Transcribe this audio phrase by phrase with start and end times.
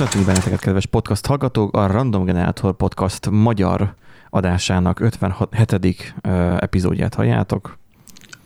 [0.00, 3.94] Köszöntünk benneteket, kedves podcast hallgatók, a Random Generator Podcast magyar
[4.30, 6.14] adásának 57.
[6.58, 7.78] epizódját halljátok.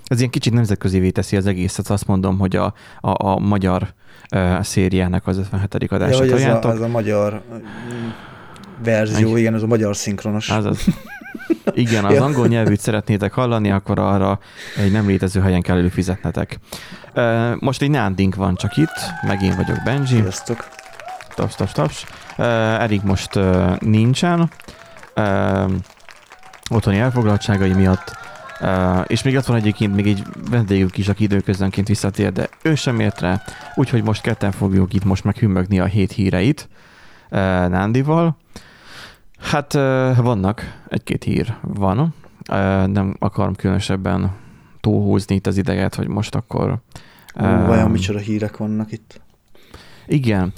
[0.04, 3.94] Ez ilyen kicsit nemzetközi teszi az egészet, azt mondom, hogy a, a, a magyar
[4.34, 5.92] uh, szériának az 57.
[5.92, 6.70] adását ja, halljátok.
[6.70, 7.42] Ez a, ez a magyar
[8.84, 9.38] verzió, Egy.
[9.38, 10.50] igen, ez a magyar szinkronos.
[10.50, 10.86] Az az.
[11.74, 14.38] Igen, az angol nyelvűt szeretnétek hallani, akkor arra
[14.76, 16.58] egy nem létező helyen kell előfizetnetek.
[17.58, 20.20] Most egy nándink van csak itt, meg én vagyok Benji.
[20.20, 20.82] Sziasztok.
[21.34, 22.04] Taps, taps, taps.
[22.36, 23.38] Erik most
[23.78, 24.50] nincsen.
[26.70, 28.16] Otthoni elfoglaltságai miatt.
[29.06, 33.00] És még ott van egyébként még egy vendégünk is, aki időközönként visszatér, de ő sem
[33.00, 33.42] ért rá.
[33.74, 36.68] Úgyhogy most ketten fogjuk itt most meghümmögni a hét híreit
[37.68, 38.36] Nándival.
[39.40, 39.72] Hát
[40.16, 42.14] vannak, egy-két hír van.
[42.86, 44.32] Nem akarom különösebben
[44.80, 46.78] túlhúzni itt az ideget, hogy most akkor...
[47.34, 49.20] Uh, vajon micsoda hírek vannak itt?
[50.06, 50.52] Igen.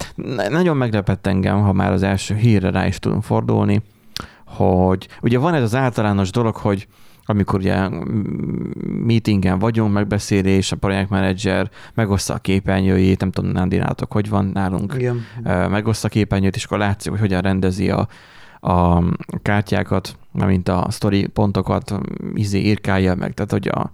[0.49, 3.83] Nagyon meglepett engem, ha már az első hírre rá is tudunk fordulni,
[4.47, 6.87] hogy ugye van ez az általános dolog, hogy
[7.29, 7.89] amikor ugye
[8.85, 14.95] meetingen vagyunk, megbeszélés, a projektmenedzser megoszta a képernyőjét, nem tudom, nem dinátok, hogy van nálunk,
[14.99, 15.25] Igen.
[15.71, 18.09] megoszta a képernyőt, és akkor látszik, hogy hogyan rendezi a,
[18.61, 19.03] a
[19.43, 21.95] kártyákat, mint a story pontokat,
[22.35, 23.91] izé írkálja meg, tehát hogy a,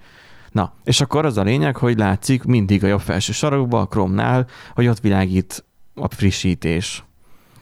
[0.52, 4.46] Na, és akkor az a lényeg, hogy látszik mindig a jobb felső sarokban, a Chrome-nál,
[4.74, 7.04] hogy ott világít a frissítés.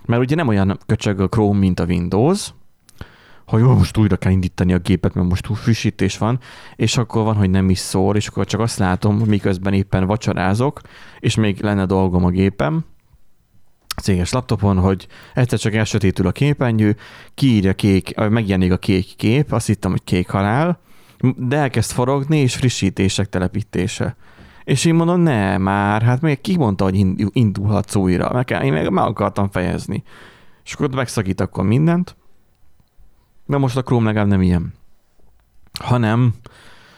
[0.06, 2.55] Mert ugye nem olyan köcsög a Chrome, mint a Windows,
[3.47, 6.38] hogy jó, most újra kell indítani a gépet, mert most túl frissítés van,
[6.77, 10.80] és akkor van, hogy nem is szól, és akkor csak azt látom, miközben éppen vacsorázok,
[11.19, 12.84] és még lenne dolgom a gépem,
[14.02, 16.97] céges laptopon, hogy egyszer csak elsötétül a képernyő,
[17.34, 20.81] kiírja kék, megjelenik a kék kép, azt hittem, hogy kék halál,
[21.36, 24.16] de elkezd forogni, és frissítések telepítése.
[24.64, 28.91] És én mondom, ne már, hát még ki mondta, hogy indulhatsz újra, meg, én meg,
[28.91, 30.03] meg akartam fejezni.
[30.64, 32.16] És akkor megszakít akkor mindent,
[33.47, 34.75] de most a Chrome legalább nem ilyen.
[35.80, 36.34] Hanem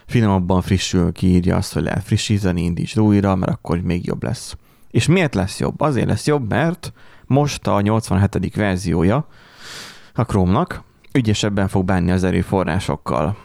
[0.06, 4.56] finomabban frissül, kiírja azt, hogy lehet frissíteni, indíts újra, mert akkor még jobb lesz.
[4.90, 5.80] És miért lesz jobb?
[5.80, 6.92] Azért lesz jobb, mert
[7.26, 8.54] most a 87.
[8.54, 9.26] verziója
[10.14, 10.82] a Chrome-nak
[11.12, 13.36] ügyesebben fog bánni az erőforrásokkal.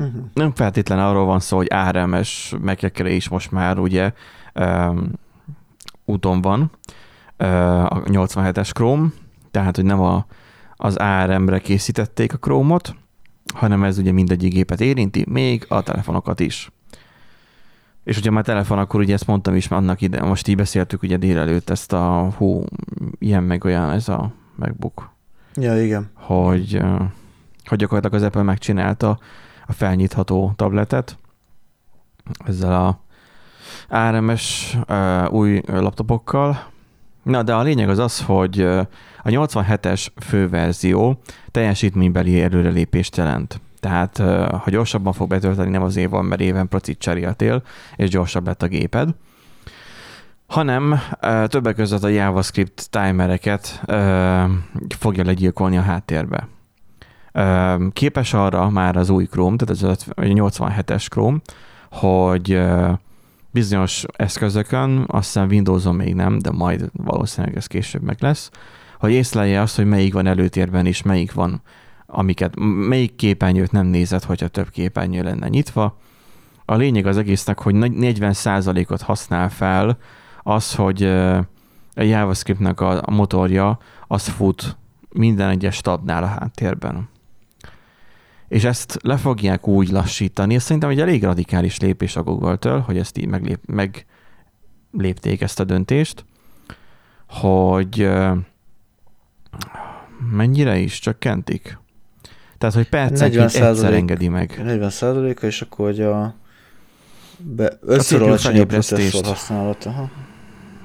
[0.00, 0.24] Uh-huh.
[0.34, 4.12] Nem feltétlen arról van szó, hogy ARMS mekekre is most már ugye
[4.54, 5.12] um,
[6.04, 6.70] úton van
[7.38, 9.08] uh, a 87-es Chrome,
[9.50, 10.26] tehát hogy nem a,
[10.76, 12.94] az ARM-re készítették a Chrome-ot,
[13.54, 16.70] hanem ez ugye mindegyik gépet érinti, még a telefonokat is.
[18.04, 21.16] És hogyha már telefon, akkor ugye ezt mondtam is, annak ide, most így beszéltük ugye
[21.16, 22.64] délelőtt ezt a hú,
[23.18, 25.10] ilyen meg olyan ez a MacBook.
[25.54, 26.10] Ja, igen.
[26.14, 26.80] Hogy,
[27.64, 29.18] hogy gyakorlatilag az Apple megcsinálta
[29.70, 31.18] a felnyitható tabletet
[32.46, 33.00] ezzel a
[33.88, 36.66] ARMS uh, új laptopokkal.
[37.22, 38.60] Na, de a lényeg az az, hogy
[39.22, 41.20] a 87-es főverzió
[41.50, 43.60] teljesítménybeli előrelépést jelent.
[43.80, 44.16] Tehát,
[44.62, 47.62] ha gyorsabban fog betölteni, nem azért van, mert éven procit cseréltél,
[47.96, 49.14] és gyorsabb lett a géped,
[50.46, 51.00] hanem
[51.46, 53.82] többek között a JavaScript timereket
[54.98, 56.48] fogja legyilkolni a háttérbe.
[57.92, 61.38] Képes arra már az új Chrome, tehát az 87-es Chrome,
[61.90, 62.60] hogy
[63.50, 68.50] bizonyos eszközökön, azt hiszem Windows-on még nem, de majd valószínűleg ez később meg lesz,
[68.98, 71.62] hogy észlelje azt, hogy melyik van előtérben és melyik van,
[72.06, 72.54] amiket,
[72.88, 75.96] melyik képernyőt nem nézett, hogyha több képernyő lenne nyitva.
[76.64, 79.98] A lényeg az egésznek, hogy 40%-ot használ fel
[80.42, 81.02] az, hogy
[81.94, 84.76] a JavaScriptnek a motorja az fut
[85.08, 87.08] minden egyes tabnál a háttérben
[88.50, 90.54] és ezt le fogják úgy lassítani.
[90.54, 93.60] Ez szerintem egy elég radikális lépés a Google-től, hogy ezt így meglép,
[94.92, 96.24] meglépték ezt a döntést,
[97.28, 98.10] hogy
[100.32, 101.78] mennyire is csökkentik.
[102.58, 104.60] Tehát, hogy percenként egyszer engedi meg.
[104.64, 106.34] 40 százaléka, és akkor hogy a
[107.38, 109.84] be, összör alacsonyabb használat.
[109.84, 110.10] Aha.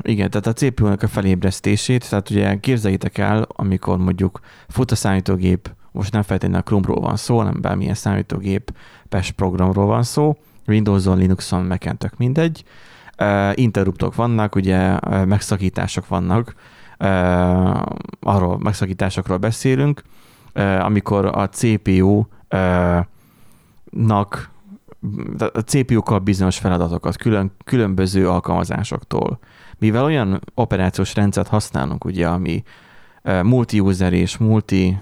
[0.01, 5.69] Igen, tehát a CPU-nak a felébresztését, tehát ugye képzeljétek el, amikor mondjuk fut a számítógép
[5.95, 8.73] most nem feltétlenül a Chrome-ról van szó, hanem bármilyen számítógép
[9.09, 10.37] PES programról van szó,
[10.67, 12.63] Windows-on, Linux-on, Mac-en tök mindegy.
[13.53, 16.55] Interruptok vannak, ugye megszakítások vannak,
[18.19, 20.01] arról megszakításokról beszélünk,
[20.79, 22.29] amikor a CPU-nak
[25.37, 29.39] a CPU kap bizonyos feladatokat külön, különböző alkalmazásoktól.
[29.77, 32.63] Mivel olyan operációs rendszert használunk, ugye, ami
[33.43, 34.97] multi-user és multi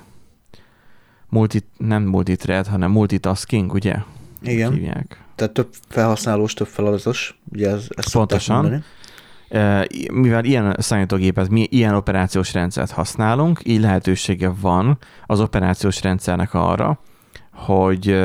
[1.34, 3.96] multi, nem multithread, hanem multitasking, ugye?
[4.42, 4.74] Igen.
[4.74, 5.24] Hívják.
[5.36, 8.84] Tehát több felhasználós, több feladatos, ugye ez, ez Pontosan.
[10.12, 17.00] mivel ilyen számítógépet, mi ilyen operációs rendszert használunk, így lehetősége van az operációs rendszernek arra,
[17.54, 18.24] hogy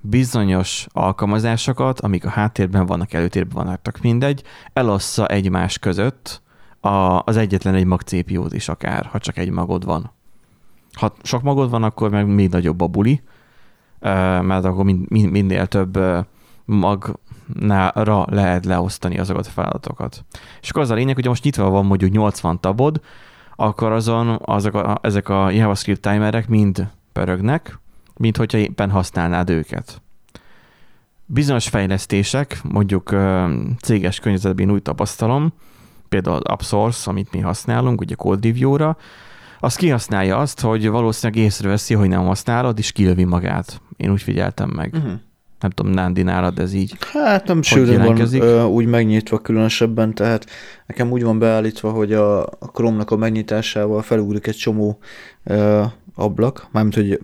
[0.00, 4.42] bizonyos alkalmazásokat, amik a háttérben vannak, előtérben vannak, mindegy,
[4.72, 6.42] elossza egymás között
[7.24, 10.12] az egyetlen egy mag CPU-t is akár, ha csak egy magod van.
[10.92, 13.22] Ha sok magod van, akkor meg még nagyobb a buli,
[14.40, 15.98] mert akkor minél több
[16.64, 20.24] magra lehet leosztani azokat a feladatokat.
[20.60, 23.00] És akkor az a lényeg, hogy most nyitva van mondjuk 80 tabod,
[23.56, 27.78] akkor azon azok a, ezek a JavaScript timerek mind pörögnek,
[28.16, 30.02] mint hogyha éppen használnád őket.
[31.26, 33.14] Bizonyos fejlesztések, mondjuk
[33.82, 35.52] céges környezetben úgy tapasztalom,
[36.08, 38.96] például az AppSource, amit mi használunk, ugye Code Review-ra,
[39.60, 43.80] az kihasználja azt, hogy valószínűleg észreveszi, hogy nem használod, és kilövi magát.
[43.96, 44.94] Én úgy figyeltem meg.
[44.94, 45.12] Uh-huh.
[45.60, 46.96] Nem tudom, Nándi nálad ez így.
[47.12, 50.46] Hát nem sűrűn van ö, úgy megnyitva különösebben, tehát
[50.86, 54.98] nekem úgy van beállítva, hogy a, a Chrome-nak a megnyitásával felugrik egy csomó
[55.44, 55.82] ö,
[56.14, 57.20] ablak, mármint, hogy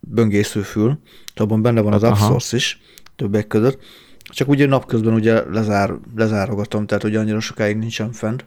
[0.00, 0.98] böngészőfül,
[1.34, 2.80] abban benne van az AppSource is,
[3.16, 3.78] többek között.
[4.22, 8.44] Csak ugye napközben ugye lezár, lezárogatom, tehát hogy annyira sokáig nincsen fent.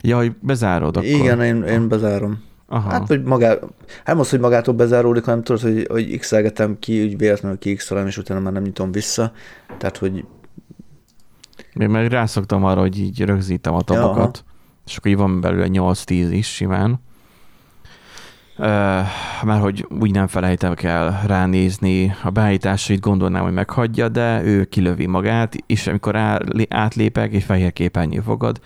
[0.00, 1.08] Ja, hogy bezárod akkor.
[1.08, 2.46] Igen, én, én bezárom.
[2.70, 2.90] Aha.
[2.90, 3.54] Hát, hogy magá,
[4.04, 6.34] nem az, hogy magától bezáródik, hanem tudod, hogy, hogy x
[6.78, 9.32] ki, úgy véletlenül ki x és utána már nem nyitom vissza.
[9.78, 10.24] Tehát, hogy...
[11.74, 14.52] Én meg rászoktam arra, hogy így rögzítem a tabokat, ja,
[14.86, 17.00] és akkor így van belőle 8-10 is simán.
[19.44, 25.06] Már hogy úgy nem felejtek el ránézni a beállításait, gondolnám, hogy meghagyja, de ő kilövi
[25.06, 26.16] magát, és amikor
[26.68, 28.60] átlépek, egy fehér képernyő fogad,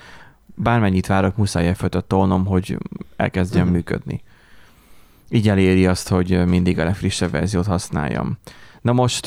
[0.54, 2.78] bármennyit várok, muszáj effort tolnom, hogy
[3.16, 3.76] elkezdjen uh-huh.
[3.76, 4.22] működni.
[5.28, 8.38] Így eléri azt, hogy mindig a legfrissebb verziót használjam.
[8.80, 9.26] Na most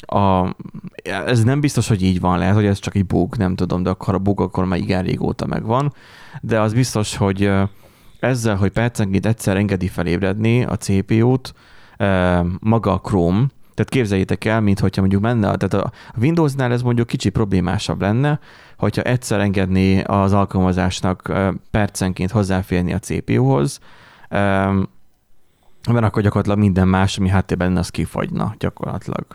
[0.00, 0.54] a,
[1.02, 3.90] ez nem biztos, hogy így van, lehet, hogy ez csak egy bug, nem tudom, de
[3.90, 5.92] akkor a bug akkor már igen régóta megvan,
[6.40, 7.50] de az biztos, hogy
[8.20, 11.54] ezzel, hogy percenként egyszer engedi felébredni a CPU-t,
[12.58, 13.46] maga a Chrome,
[13.78, 18.38] tehát képzeljétek el, mint hogyha mondjuk menne, tehát a Windowsnál ez mondjuk kicsi problémásabb lenne,
[18.78, 21.32] hogyha egyszer engedné az alkalmazásnak
[21.70, 23.78] percenként hozzáférni a CPU-hoz,
[25.88, 29.26] mert akkor gyakorlatilag minden más, ami háttérben lenne, az kifagyna gyakorlatilag.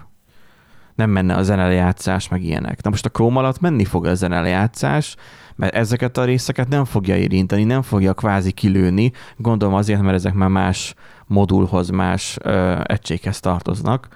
[0.95, 2.83] Nem menne a zenelejátszás, meg ilyenek.
[2.83, 5.15] Na most a Chrome alatt menni fog a zenelejátszás,
[5.55, 10.33] mert ezeket a részeket nem fogja érinteni, nem fogja kvázi kilőni, gondolom azért, mert ezek
[10.33, 10.95] már más
[11.27, 14.07] modulhoz, más ö, egységhez tartoznak.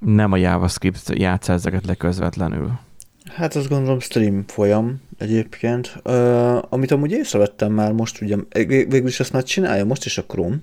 [0.00, 2.78] Nem a JavaScript játsz ezeket le közvetlenül.
[3.24, 6.00] Hát azt gondolom stream folyam egyébként.
[6.04, 10.24] Uh, amit amúgy észrevettem már most, ugye végül is ezt már csinálja most is a
[10.24, 10.58] Chrome.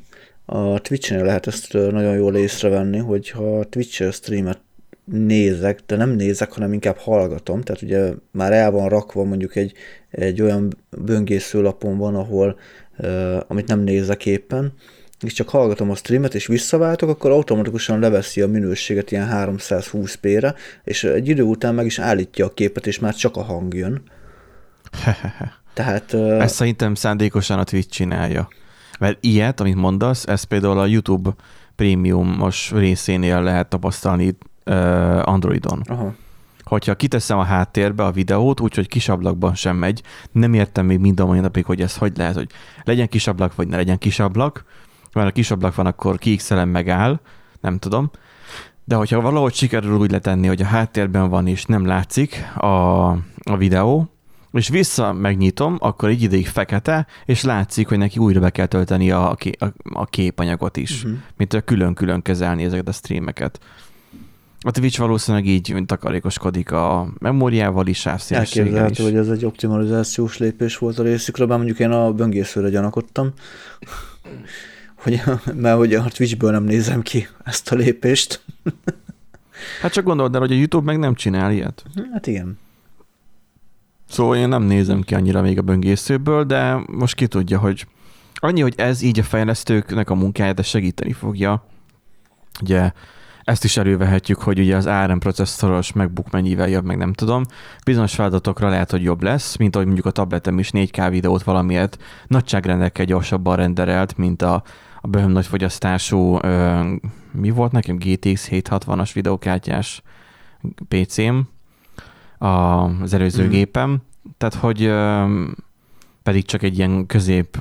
[0.46, 4.60] A Twitch-nél lehet ezt nagyon jól észrevenni, hogy ha Twitch streamet
[5.06, 9.74] nézek, de nem nézek, hanem inkább hallgatom, tehát ugye már el van rakva mondjuk egy,
[10.10, 12.60] egy olyan böngésző lapon van, ahol
[12.98, 14.74] uh, amit nem nézek éppen,
[15.22, 21.04] és csak hallgatom a streamet, és visszaváltok, akkor automatikusan leveszi a minőséget ilyen 320p-re, és
[21.04, 24.02] egy idő után meg is állítja a képet, és már csak a hang jön.
[25.74, 26.14] Tehát...
[26.14, 28.48] Ezt szerintem szándékosan a Twitch csinálja.
[29.00, 31.36] Mert ilyet, amit mondasz, ez például a YouTube
[31.76, 34.38] prémiumos részénél lehet tapasztalni
[35.24, 35.82] Androidon.
[35.86, 36.16] Aha.
[36.64, 40.02] Hogyha kiteszem a háttérbe a videót, úgyhogy kis ablakban sem megy,
[40.32, 42.50] nem értem még mind a mai napig, hogy ez hogy lehet, hogy
[42.84, 44.66] legyen kis ablak, vagy ne legyen kis ablak,
[45.18, 47.20] mert a kis ablak van, akkor kiixelem megáll,
[47.62, 48.12] nem tudom.
[48.84, 53.08] De hogyha valahogy sikerül úgy letenni, hogy a háttérben van és nem látszik a,
[53.44, 54.10] a videó,
[54.52, 59.12] és vissza megnyitom, akkor egy ideig fekete, és látszik, hogy neki újra be kell tölteni
[59.12, 59.38] a, a,
[59.94, 61.20] a képanyagot is, uh-huh.
[61.38, 63.60] mint külön-külön kezelni ezeket a streameket.
[64.60, 71.00] A Twitch valószínűleg így takarékoskodik a memóriával is, Elképzelhető, hogy ez egy optimalizációs lépés volt
[71.00, 73.34] a részükről, bár mondjuk én a böngészőre gyanakodtam
[74.98, 75.22] hogy,
[75.62, 78.42] mert hogy a Twitchből nem nézem ki ezt a lépést.
[79.82, 81.84] Hát csak gondold el, hogy a YouTube meg nem csinál ilyet.
[82.14, 82.58] Hát igen.
[84.10, 87.88] Szóval én nem nézem ki annyira még a böngészőből, de most ki tudja, hogy
[88.34, 91.66] annyi, hogy ez így a fejlesztőknek a munkáját segíteni fogja.
[92.62, 92.92] Ugye
[93.44, 97.44] ezt is elővehetjük, hogy ugye az ARM processzoros MacBook mennyivel jobb, meg nem tudom.
[97.86, 101.98] Bizonyos feladatokra lehet, hogy jobb lesz, mint ahogy mondjuk a tabletem is 4K videót valamiért
[102.28, 104.64] nagyságrendekkel gyorsabban renderelt, mint a
[105.08, 106.82] a bőhöm nagy fogyasztású, ö,
[107.32, 107.96] mi volt nekem?
[107.96, 110.02] GTX 760-as videókártyás
[110.88, 111.38] PC-m
[112.38, 113.50] az előző mm.
[113.50, 114.02] gépem,
[114.38, 115.26] tehát hogy ö,
[116.24, 117.58] pedig csak egy ilyen közép,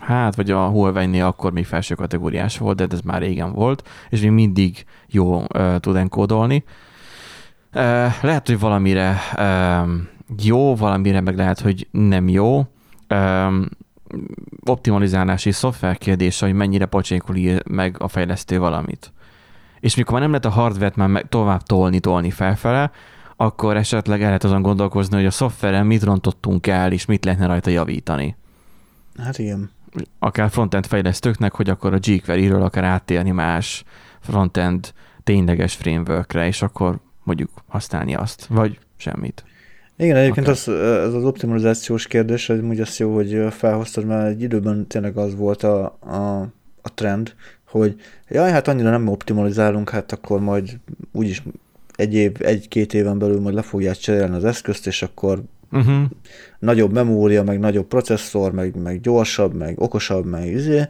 [0.00, 4.20] hát vagy a Huawei-nél akkor még felső kategóriás volt, de ez már régen volt, és
[4.20, 6.64] még mindig jó ö, tud enkódolni.
[7.72, 9.92] Ö, lehet, hogy valamire ö,
[10.42, 12.66] jó, valamire meg lehet, hogy nem jó.
[13.14, 13.68] Um,
[14.64, 19.12] optimalizálási szoftver kérdése, hogy mennyire pocsékul ír meg a fejlesztő valamit.
[19.80, 22.90] És mikor már nem lehet a hardware már tovább tolni, tolni felfele,
[23.36, 27.46] akkor esetleg el lehet azon gondolkozni, hogy a szoftveren mit rontottunk el, és mit lehetne
[27.46, 28.36] rajta javítani.
[29.16, 29.70] Hát igen.
[30.18, 33.84] Akár frontend fejlesztőknek, hogy akkor a jQuery-ről akár áttérni más
[34.20, 34.92] frontend
[35.24, 39.44] tényleges frameworkre, és akkor mondjuk használni azt, vagy semmit.
[40.00, 40.52] Igen, egyébként okay.
[40.52, 40.68] az,
[41.06, 45.34] ez az optimalizációs kérdés, ez úgy az jó, hogy felhoztad, mert egy időben tényleg az
[45.34, 46.40] volt a, a,
[46.82, 47.94] a trend, hogy
[48.28, 50.70] jaj, hát annyira nem optimalizálunk, hát akkor majd
[51.12, 51.42] úgyis
[51.96, 55.42] egy év, egy-két éven belül majd le fogják cserélni az eszközt, és akkor
[55.72, 56.02] uh-huh.
[56.58, 60.82] nagyobb memória, meg nagyobb processzor, meg, meg gyorsabb, meg okosabb, meg izé.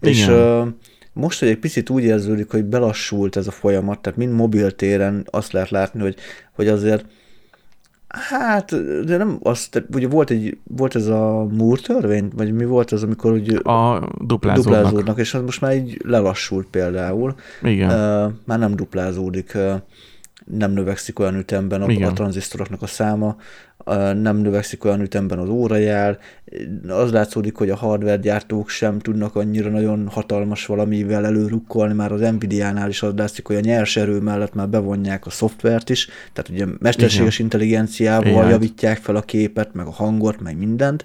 [0.00, 0.66] És uh,
[1.12, 5.52] most, hogy egy picit úgy érződik, hogy belassult ez a folyamat, tehát mind mobiltéren azt
[5.52, 6.16] lehet látni, hogy,
[6.52, 7.04] hogy azért
[8.14, 12.92] Hát, de nem azt, ugye volt, egy, volt ez a Moore törvény, vagy mi volt
[12.92, 14.54] az, amikor úgy a duplázódnak.
[14.54, 17.34] duplázódnak, és az most már így lelassult például.
[17.62, 17.88] Igen.
[17.88, 19.74] Uh, már nem duplázódik, uh,
[20.44, 23.36] nem növekszik olyan ütemben a, a tranzisztoroknak a száma,
[24.14, 26.18] nem növekszik olyan ütemben az órajel,
[26.88, 32.20] az látszódik, hogy a hardware gyártók sem tudnak annyira nagyon hatalmas valamivel előrukkolni, már az
[32.20, 36.50] Nvidia-nál is az látszik, hogy a nyers erő mellett már bevonják a szoftvert is, tehát
[36.50, 37.46] ugye mesterséges Igen.
[37.46, 38.48] intelligenciával Igen.
[38.48, 41.04] javítják fel a képet, meg a hangot, meg mindent,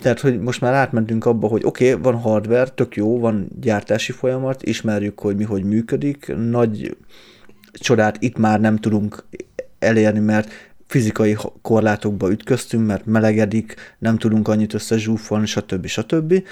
[0.00, 4.12] tehát, hogy most már átmentünk abba, hogy oké, okay, van hardware, tök jó, van gyártási
[4.12, 6.96] folyamat, ismerjük, hogy mi hogy működik, nagy
[7.72, 9.24] csodát itt már nem tudunk
[9.78, 10.50] elérni, mert
[10.86, 15.86] fizikai korlátokba ütköztünk, mert melegedik, nem tudunk annyit összezsúfolni, stb.
[15.86, 16.42] stb.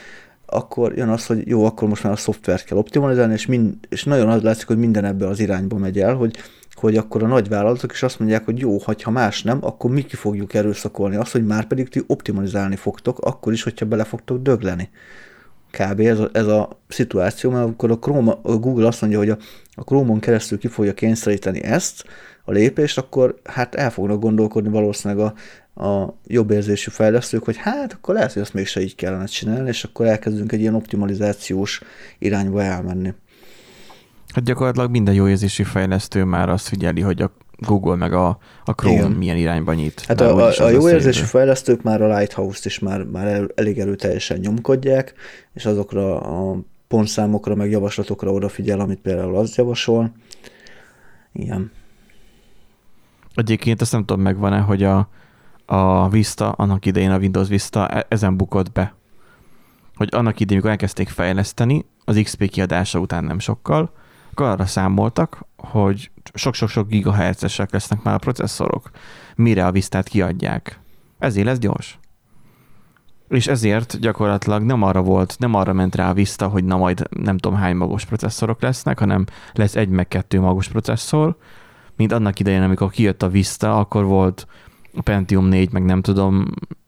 [0.47, 4.05] Akkor jön az, hogy jó, akkor most már a szoftvert kell optimalizálni, és, mind, és
[4.05, 6.37] nagyon az látszik, hogy minden ebbe az irányba megy el, hogy,
[6.73, 10.17] hogy akkor a nagyvállalatok is azt mondják, hogy jó, ha más nem, akkor mi ki
[10.17, 14.91] fogjuk erőszakolni azt, hogy már pedig ti optimalizálni fogtok, akkor is, hogyha bele fogtok dögleni.
[15.71, 16.01] Kb.
[16.01, 19.39] ez a, ez a szituáció, mert akkor a, Chrome, a Google azt mondja, hogy a,
[19.75, 22.05] a Chrome-on keresztül ki fogja kényszeríteni ezt,
[22.45, 25.33] a lépést, akkor hát el fognak gondolkodni valószínűleg
[25.75, 29.69] a, a jobb érzésű fejlesztők, hogy hát akkor lehet, hogy azt mégse így kellene csinálni,
[29.69, 31.81] és akkor elkezdünk egy ilyen optimalizációs
[32.19, 33.15] irányba elmenni.
[34.35, 38.73] Hát gyakorlatilag minden jó érzésű fejlesztő már azt figyeli, hogy a Google meg a, a
[38.73, 39.11] Chrome Igen.
[39.11, 40.05] milyen irányba nyit.
[40.07, 43.79] Hát a, a, a jó érzésű fejlesztők már a Lighthouse-t is már, már el, elég
[43.79, 45.15] erőteljesen nyomkodják,
[45.55, 46.57] és azokra a
[46.89, 50.13] pontszámokra, meg javaslatokra odafigyel, amit például az javasol.
[51.33, 51.71] Igen.
[53.35, 55.09] Egyébként azt nem tudom, megvan-e, hogy a,
[55.67, 58.95] a Vista, annak idején a Windows Vista e, ezen bukott be.
[59.95, 63.93] Hogy annak idején, amikor elkezdték fejleszteni, az XP kiadása után nem sokkal,
[64.31, 68.91] akkor arra számoltak, hogy sok-sok-sok gigahertzesek lesznek már a processzorok,
[69.37, 70.81] mire a Vistát kiadják.
[71.19, 71.99] Ezért lesz gyors.
[73.29, 77.03] És ezért gyakorlatilag nem arra volt, nem arra ment rá a Vista, hogy na majd
[77.11, 81.37] nem tudom hány magos processzorok lesznek, hanem lesz egy meg kettő magos processzor,
[81.97, 84.47] mint annak idején, amikor kijött a Vista, akkor volt
[84.95, 86.47] a Pentium 4, meg nem tudom,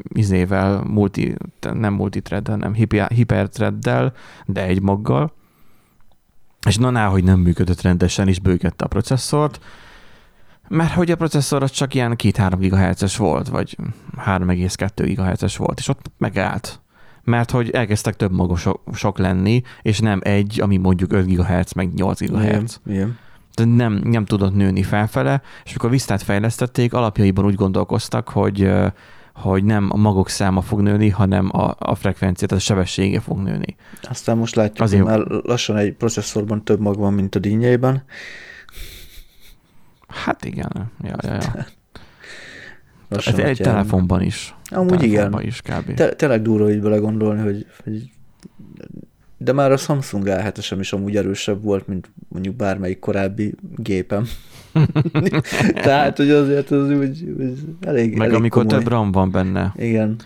[0.09, 1.35] izével, multi,
[1.73, 2.75] nem multithread, hanem
[3.09, 4.13] hiperthreaddel,
[4.47, 5.33] de egy maggal,
[6.67, 9.61] és na, hogy nem működött rendesen, és bőgette a processzort,
[10.69, 13.77] mert hogy a processzor az csak ilyen 2-3 GHz-es volt, vagy
[14.27, 16.81] 3,2 GHz-es volt, és ott megállt.
[17.25, 22.21] Mert hogy elkezdtek több magosok lenni, és nem egy, ami mondjuk 5 GHz, meg 8
[22.21, 22.31] GHz.
[22.39, 23.19] Igen, igen
[23.55, 28.71] de nem, nem tudott nőni felfele, és amikor Vistát fejlesztették, alapjaiban úgy gondolkoztak, hogy
[29.35, 33.39] hogy nem a magok száma fog nőni, hanem a, a frekvencia, tehát a sebessége fog
[33.39, 33.77] nőni.
[34.03, 35.03] Aztán most látjuk, Azért...
[35.03, 38.05] hogy már lassan egy processzorban több mag van, mint a dinnyeiben.
[40.09, 40.91] Hát igen.
[41.03, 41.67] Ja, ja, ja.
[43.09, 44.55] Lassan, egy telefonban is.
[44.71, 45.51] Amúgy telefonban igen.
[45.51, 45.95] Is kb.
[45.95, 48.11] Te, tényleg durva így belegondolni, hogy, hogy
[49.37, 54.27] de már a Samsung a 7 is amúgy erősebb volt, mint mondjuk bármelyik korábbi gépem.
[55.87, 58.79] Tehát, hogy azért az úgy, úgy elég Meg elég amikor komoly.
[58.79, 59.73] több RAM van benne.
[59.77, 60.17] Igen.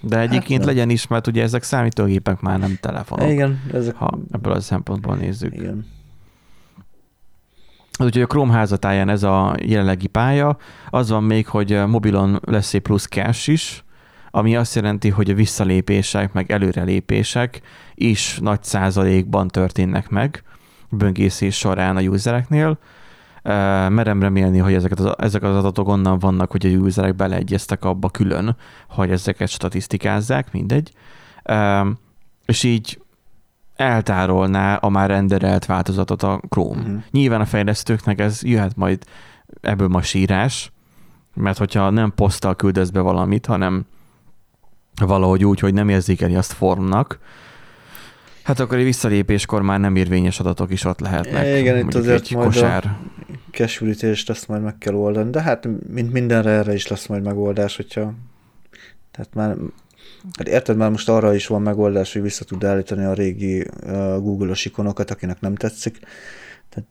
[0.00, 3.30] De egyébként hát legyen is, mert ugye ezek számítógépek már nem telefonok.
[3.30, 3.60] Igen.
[3.72, 3.94] Ezek...
[3.94, 5.54] Ha ebből a szempontból nézzük.
[5.54, 5.86] Igen.
[7.98, 10.56] Úgyhogy a Chrome házatáján ez a jelenlegi pálya.
[10.90, 13.84] Az van még, hogy mobilon lesz egy plusz cache is,
[14.30, 17.60] ami azt jelenti, hogy a visszalépések, meg előrelépések
[17.94, 20.42] is nagy százalékban történnek meg
[20.90, 22.78] böngészés során a usereknél.
[23.88, 28.08] Merem remélni, hogy ezeket az, ezek az adatok onnan vannak, hogy a userek beleegyeztek abba
[28.08, 28.56] külön,
[28.88, 30.92] hogy ezeket statisztikázzák, mindegy.
[32.46, 33.00] És így
[33.76, 36.80] eltárolná a már renderelt változatot a Chrome.
[36.80, 37.02] Uh-huh.
[37.10, 39.04] Nyilván a fejlesztőknek ez jöhet majd
[39.60, 40.72] ebből ma sírás,
[41.34, 43.86] Mert hogyha nem poszttal küldesz be valamit, hanem
[45.00, 47.18] valahogy úgy, hogy nem érzékeli azt formnak,
[48.46, 51.58] hát akkor egy visszalépéskor már nem érvényes adatok is ott lehetnek.
[51.58, 52.84] Igen, itt azért egy majd kosár.
[53.50, 57.76] a azt majd meg kell oldani, de hát mint mindenre erre is lesz majd megoldás,
[57.76, 58.14] hogyha
[59.10, 59.56] tehát már
[60.32, 63.96] Hát érted, már most arra is van megoldás, hogy vissza tud állítani a régi uh,
[64.22, 65.98] Google-os ikonokat, akinek nem tetszik.
[66.68, 66.88] Tehát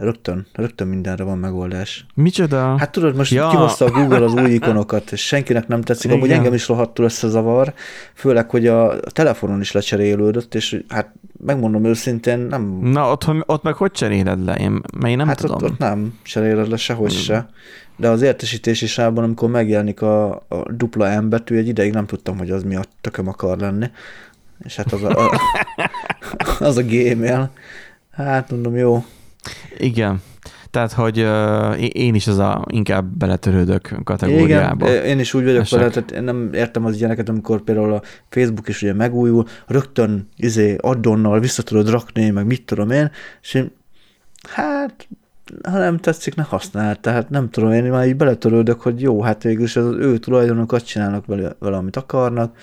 [0.00, 2.06] rögtön, rögtön mindenre van megoldás.
[2.14, 2.78] Micsoda?
[2.78, 3.48] Hát tudod, most Ja.
[3.48, 6.12] kihozta a Google az új ikonokat, és senkinek nem tetszik.
[6.12, 7.72] Amúgy engem is rohadtul összezavar,
[8.14, 11.12] főleg, hogy a telefonon is lecserélődött, és hát
[11.44, 12.78] megmondom őszintén, nem...
[12.82, 14.54] Na, ott, ott meg hogy cseréled le?
[14.54, 15.56] Én, mert én nem hát tudom.
[15.56, 17.22] Ott, ott nem cseréled le sehogy Hmm.
[17.22, 17.48] se.
[17.96, 22.38] De az értesítési sávban, amikor megjelenik a, a dupla M betű, egy ideig nem tudtam,
[22.38, 23.90] hogy az mi a tököm akar lenni.
[24.64, 25.40] És hát az a, a,
[26.68, 27.50] az a Gmail.
[28.10, 29.04] Hát mondom, jó.
[29.78, 30.22] Igen.
[30.70, 34.88] Tehát, hogy uh, én is az a inkább beletörődök kategóriába.
[34.88, 35.78] Igen, én is úgy vagyok Esek.
[35.78, 40.28] vele, tehát én nem értem az ilyeneket, amikor például a Facebook is ugye megújul, rögtön
[40.36, 43.10] izé addonnal vissza tudod rakni, meg mit tudom én,
[43.42, 43.72] és én,
[44.48, 45.08] hát
[45.62, 47.00] ha nem tetszik, ne használd.
[47.00, 50.86] Tehát nem tudom, én már így beletörődök, hogy jó, hát végül is az ő tulajdonokat
[50.86, 52.56] csinálnak vele, vele amit akarnak.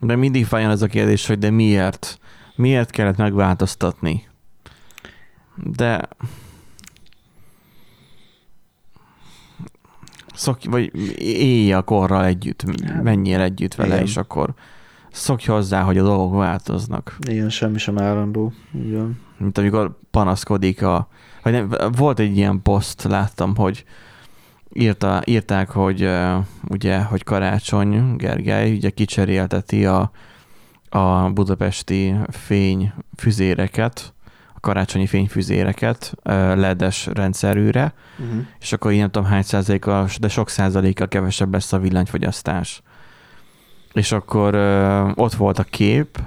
[0.00, 2.18] De mindig feljön az a kérdés, hogy de miért?
[2.56, 4.26] Miért kellett megváltoztatni?
[5.56, 6.08] De
[10.34, 12.64] szokj, vagy élj a korral együtt,
[13.02, 14.06] menjél együtt vele, Igen.
[14.06, 14.54] és akkor
[15.10, 17.16] szokj hozzá, hogy a dolgok változnak.
[17.28, 18.52] Igen, semmi sem állandó.
[18.72, 19.20] Igen.
[19.38, 21.08] Mint amikor panaszkodik a...
[21.42, 23.84] Vagy nem, volt egy ilyen poszt, láttam, hogy
[24.72, 26.36] írta, írták, hogy uh,
[26.68, 30.10] ugye, hogy Karácsony Gergely ugye kicserélteti a,
[30.88, 34.15] a budapesti fényfüzéreket, a
[34.66, 36.14] karácsonyi fényfüzéreket
[36.54, 38.44] ledes rendszerűre, Uh-huh.
[38.60, 42.82] és akkor így nem tudom hány százalékkal, de sok százalékkal kevesebb lesz a villanyfogyasztás.
[43.92, 46.18] És akkor ö, ott volt a kép,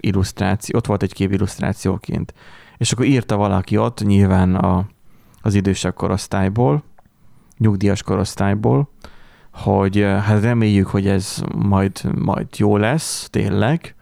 [0.00, 2.34] illusztráció, ott volt egy kép illusztrációként,
[2.76, 4.86] és akkor írta valaki ott, nyilván a,
[5.42, 6.82] az idősebb korosztályból,
[7.58, 8.88] nyugdíjas korosztályból,
[9.52, 13.94] hogy hát reméljük, hogy ez majd, majd jó lesz, tényleg,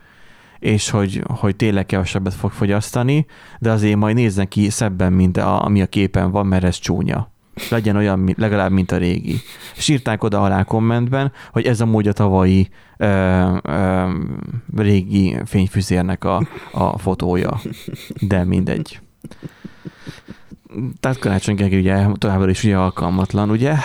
[0.61, 3.25] és hogy, hogy tényleg kevesebbet fog fogyasztani,
[3.59, 7.31] de azért majd nézzen ki szebben, mint a, ami a képen van, mert ez csúnya.
[7.69, 9.41] Legyen olyan, legalább, mint a régi.
[9.75, 14.09] És írták oda alá kommentben, hogy ez amúgy a tavalyi ö, ö,
[14.75, 17.59] régi fényfüzérnek a, a fotója.
[18.19, 18.99] De mindegy.
[20.99, 23.75] Tehát Karácsony Gergely ugye továbbra is ugye alkalmatlan, ugye?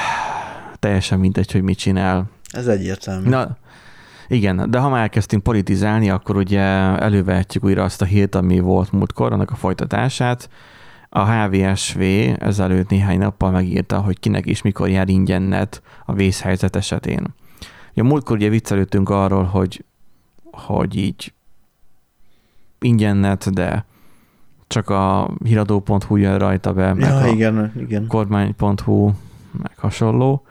[0.79, 2.31] Teljesen mindegy, hogy mit csinál.
[2.51, 3.29] Ez egyértelmű.
[3.29, 3.57] Na,
[4.29, 8.93] igen, de ha már elkezdtünk politizálni, akkor ugye elővehetjük újra azt a hírt, ami volt
[8.93, 10.51] múltkor, annak a folytatását.
[11.09, 12.01] A HVSV
[12.39, 17.35] ezelőtt néhány nappal megírta, hogy kinek és mikor jár ingyen net a vészhelyzet esetén.
[17.93, 19.85] Ugye múltkor ugye viccelődtünk arról, hogy,
[20.45, 21.33] hogy így
[22.79, 23.85] ingyen net, de
[24.67, 28.07] csak a híradó.hu jön rajta be, meg ja, a igen, igen.
[28.07, 29.12] kormány.hu,
[29.62, 30.47] meg hasonló.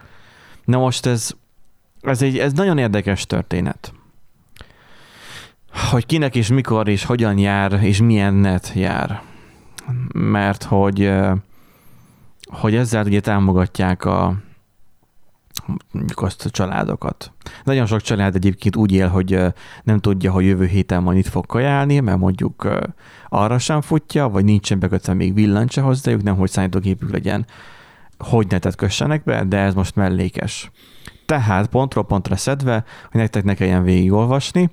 [0.66, 1.36] Na most ez,
[2.06, 3.94] ez egy ez nagyon érdekes történet.
[5.91, 9.22] Hogy kinek és mikor és hogyan jár, és milyen net jár.
[10.13, 11.12] Mert hogy,
[12.44, 14.36] hogy ezzel ugye támogatják a
[16.15, 17.32] azt a családokat.
[17.63, 19.39] Nagyon sok család egyébként úgy él, hogy
[19.84, 22.68] nem tudja, hogy jövő héten majd itt fog kajálni, mert mondjuk
[23.30, 27.46] arra sem futja, vagy nincsen bekötve még villany se hozzájuk, nem hogy számítógépük legyen,
[28.18, 30.72] hogy netet kössenek be, de ez most mellékes.
[31.26, 34.70] Tehát pontról pontra szedve, hogy nektek ne kelljen végigolvasni,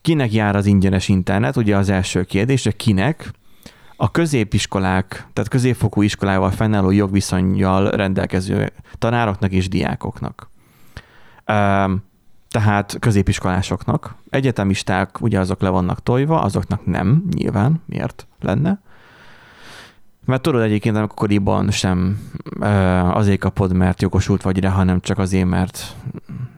[0.00, 3.30] kinek jár az ingyenes internet, ugye az első kérdés, hogy kinek,
[4.02, 10.50] a középiskolák, tehát középfokú iskolával fennálló jogviszonyjal rendelkező tanároknak és diákoknak.
[12.50, 14.14] Tehát középiskolásoknak.
[14.30, 18.80] Egyetemisták ugye azok le vannak tojva, azoknak nem, nyilván, miért lenne.
[20.24, 22.18] Mert tudod egyébként akkoriban sem
[23.12, 25.96] azért kapod, mert jogosult vagy rá, hanem csak azért, mert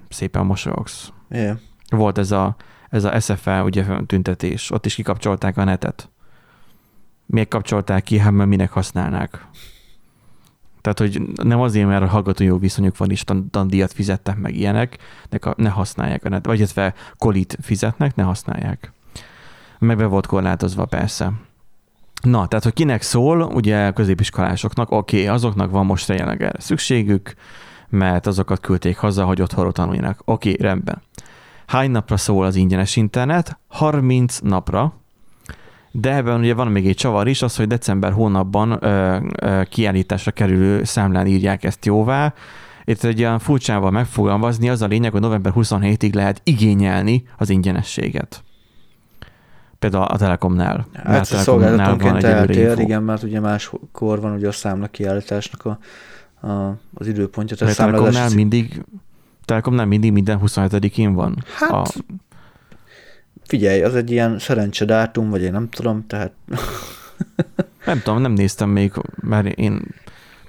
[0.09, 1.13] szépen mosolyogsz.
[1.31, 1.61] Igen.
[1.89, 2.57] Volt ez a,
[2.89, 6.11] ez a SFL ugye tüntetés, ott is kikapcsolták a netet.
[7.27, 8.19] Miért kapcsolták ki?
[8.19, 9.47] Hát mert minek használnák.
[10.81, 14.57] Tehát, hogy nem azért, mert a hallgató jó viszonyuk van, és tan- tandíjat fizettek meg
[14.57, 14.99] ilyenek,
[15.41, 18.93] ka- ne használják a net, vagy illetve kolit fizetnek, ne használják.
[19.79, 21.33] Meg be volt korlátozva persze.
[22.23, 27.35] Na, tehát, hogy kinek szól, ugye középiskolásoknak, oké, okay, azoknak van most jelenleg erre szükségük,
[27.89, 30.23] mert azokat küldték haza, hogy otthonról tanuljanak.
[30.25, 31.03] Oké, okay, rendben.
[31.67, 33.59] Hány napra szól az ingyenes internet?
[33.69, 34.95] 30 napra,
[35.91, 40.31] De ebben ugye van még egy csavar is, az, hogy december hónapban ö, ö, kiállításra
[40.31, 42.35] kerülő számlán írják ezt jóvá.
[42.85, 48.45] Itt egy olyan furcsával megfogalmazni, az a lényeg, hogy november 27-ig lehet igényelni az ingyenességet.
[49.83, 50.87] Például a Telekomnál.
[50.93, 55.79] Hát a szolgáltatónként eltér, igen, mert ugye máskor van ugye a számla kiállításnak a,
[56.47, 57.57] a, az időpontja.
[57.57, 58.85] Tehát a Telekomnál mindig,
[59.45, 61.45] Telekomnál mindig minden 27-én van?
[61.55, 61.87] Hát, a...
[63.47, 66.33] figyelj, az egy ilyen szerencsedátum, vagy én nem tudom, tehát...
[67.87, 69.83] nem tudom, nem néztem még, mert én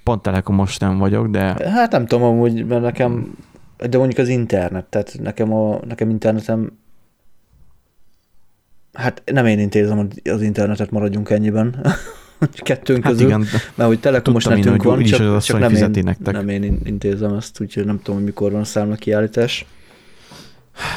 [0.03, 1.69] pont telekomos nem vagyok, de...
[1.69, 3.37] Hát nem tudom amúgy, mert nekem,
[3.77, 6.71] de mondjuk az internet, tehát nekem, a, nekem internetem
[8.93, 11.75] Hát nem én intézem az internetet, maradjunk ennyiben.
[12.53, 16.03] Kettőnk hát közül, igen, mert hogy telekomos netünk én, van, csak, az csak nem, én,
[16.03, 16.33] nektek.
[16.33, 19.65] nem én intézem ezt, úgyhogy nem tudom, hogy mikor van a számla kiállítás.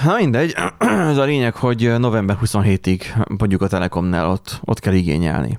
[0.05, 0.55] Na mindegy,
[1.11, 3.01] ez a lényeg, hogy november 27-ig
[3.39, 5.59] mondjuk a Telekomnál ott, ott kell igényelni.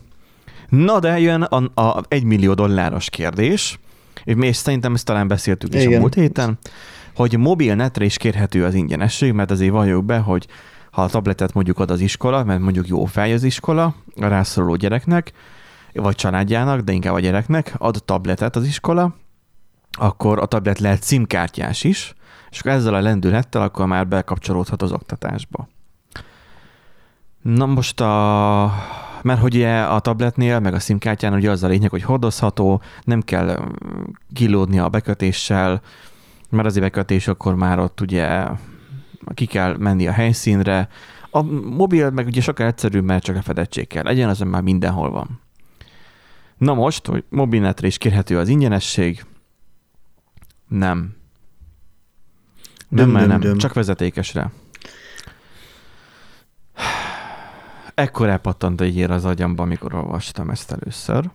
[0.69, 3.80] Na de jön a, a 1 millió dolláros kérdés,
[4.23, 5.97] és szerintem ezt talán beszéltük is Igen.
[5.97, 6.58] a múlt héten,
[7.15, 10.47] hogy mobilnetre is kérhető az ingyenesség, mert azért valljuk be, hogy
[10.97, 14.75] ha a tabletet mondjuk ad az iskola, mert mondjuk jó fej az iskola a rászoruló
[14.75, 15.31] gyereknek,
[15.93, 19.15] vagy családjának, de inkább a gyereknek, ad tabletet az iskola,
[19.91, 22.15] akkor a tablet lehet SIM-kártyás is,
[22.49, 25.67] és akkor ezzel a lendülettel akkor már bekapcsolódhat az oktatásba.
[27.41, 28.73] Na most a...
[29.21, 33.21] Mert hogy ugye a tabletnél, meg a SIM-kártyán ugye az a lényeg, hogy hordozható, nem
[33.21, 33.60] kell
[34.33, 35.81] kilódni a bekötéssel,
[36.49, 38.47] mert az bekötés akkor már ott ugye
[39.34, 40.89] ki kell menni a helyszínre.
[41.30, 45.12] A mobil meg ugye sokkal egyszerűbb, mert csak a fedettség kell legyen, az már mindenhol
[45.12, 45.39] van.
[46.58, 49.25] Na most, hogy mobilnetre is kérhető az ingyenesség,
[50.67, 51.15] nem.
[52.89, 54.51] Nem, nem, nem, nem, csak vezetékesre.
[57.93, 61.30] Ekkor elpattant egy ér az agyamba, amikor olvastam ezt először.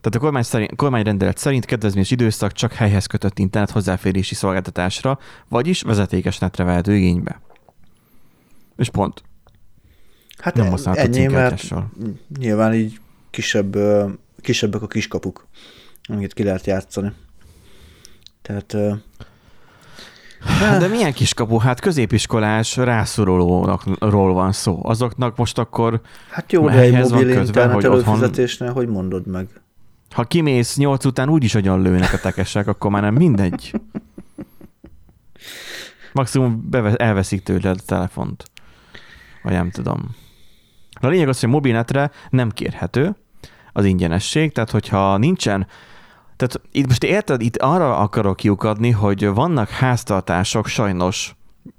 [0.00, 5.82] Tehát a kormány szerint, kormányrendelet szerint kedvezményes időszak csak helyhez kötött internet hozzáférési szolgáltatásra, vagyis
[5.82, 7.40] vezetékes netre vehető igénybe.
[8.76, 9.22] És pont.
[10.38, 11.74] Hát nem ennyi, mert
[12.38, 13.76] nyilván így kisebb,
[14.40, 15.46] kisebbek a kiskapuk,
[16.08, 17.12] amit ki lehet játszani.
[18.42, 18.76] Tehát
[20.78, 21.58] de milyen kiskapu?
[21.58, 24.80] Hát középiskolás rászorulókról van szó.
[24.82, 28.84] Azoknak most akkor Hát jó, de egy mobil internet előfizetésnél, otthon...
[28.84, 29.48] hogy mondod meg?
[30.10, 33.80] Ha kimész nyolc után úgyis agyon lőnek a tekesek, akkor már nem mindegy.
[36.12, 38.44] Maximum beve- elveszik tőle a telefont.
[39.42, 40.14] Vagy nem tudom.
[41.00, 43.16] A lényeg az, hogy mobilnetre nem kérhető
[43.72, 45.66] az ingyenesség, tehát hogyha nincsen
[46.38, 51.36] tehát itt most érted, itt arra akarok kiukadni, hogy vannak háztartások sajnos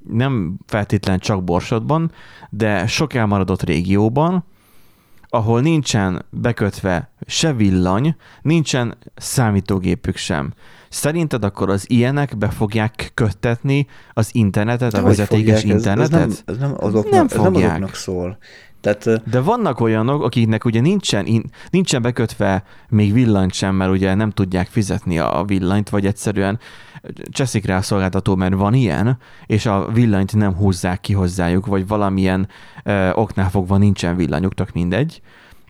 [0.09, 2.11] nem feltétlen csak Borsodban,
[2.49, 4.43] de sok elmaradott régióban,
[5.29, 10.53] ahol nincsen bekötve se villany, nincsen számítógépük sem.
[10.89, 16.27] Szerinted akkor az ilyenek be fogják köttetni az internetet, De a vezetékes internetet?
[16.27, 18.37] Ez, ez, nem, ez nem azoknak, nem, ez nem azoknak szól.
[18.81, 24.29] Tehát, De vannak olyanok, akiknek ugye nincsen, nincsen bekötve még villanyt sem, mert ugye nem
[24.29, 26.59] tudják fizetni a villanyt, vagy egyszerűen
[27.23, 31.87] cseszik rá a szolgáltató, mert van ilyen, és a villanyt nem húzzák ki hozzájuk, vagy
[31.87, 32.47] valamilyen
[32.83, 35.21] ö, oknál fogva nincsen villanyuk, tök mindegy,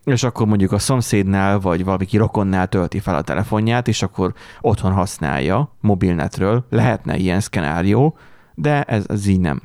[0.03, 4.91] és akkor mondjuk a szomszédnál, vagy valaki rokonnál tölti fel a telefonját, és akkor otthon
[4.91, 6.65] használja mobilnetről.
[6.69, 8.17] Lehetne ilyen szkenárió,
[8.55, 9.61] de ez, ez így nem.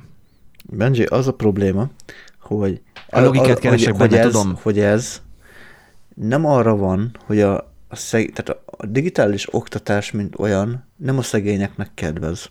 [0.70, 1.88] Benji, az a probléma,
[2.44, 2.80] hogy...
[3.08, 4.58] A logikát keresek benne, hogy ez, tudom.
[4.62, 5.22] Hogy ez
[6.14, 7.56] nem arra van, hogy a,
[7.88, 12.50] a, szeg, tehát a digitális oktatás, mint olyan, nem a szegényeknek kedvez.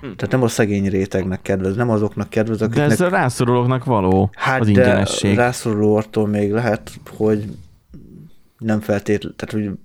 [0.00, 2.86] Tehát nem a szegény rétegnek kedvez, nem azoknak kedvez, akiknek...
[2.86, 5.36] De ez a rászorulóknak való hát az ingyenesség.
[5.36, 7.44] rászoruló még lehet, hogy
[8.58, 9.78] nem feltétlenül, tehát hogy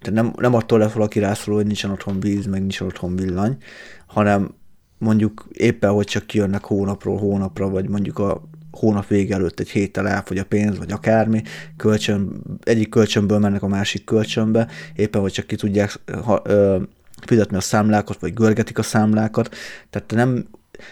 [0.00, 3.56] tehát nem, nem attól lesz valaki rászoruló, hogy nincsen otthon víz, meg nincsen otthon villany,
[4.06, 4.54] hanem
[4.98, 8.42] mondjuk éppen, hogy csak kijönnek hónapról hónapra, vagy mondjuk a
[8.74, 11.42] hónap vége előtt egy héttel elfogy a pénz, vagy akármi,
[11.76, 16.82] kölcsön, egyik kölcsönből mennek a másik kölcsönbe, éppen, hogy csak ki tudják ha, ö,
[17.26, 19.54] fizetni a számlákat, vagy görgetik a számlákat,
[19.90, 20.46] tehát nem,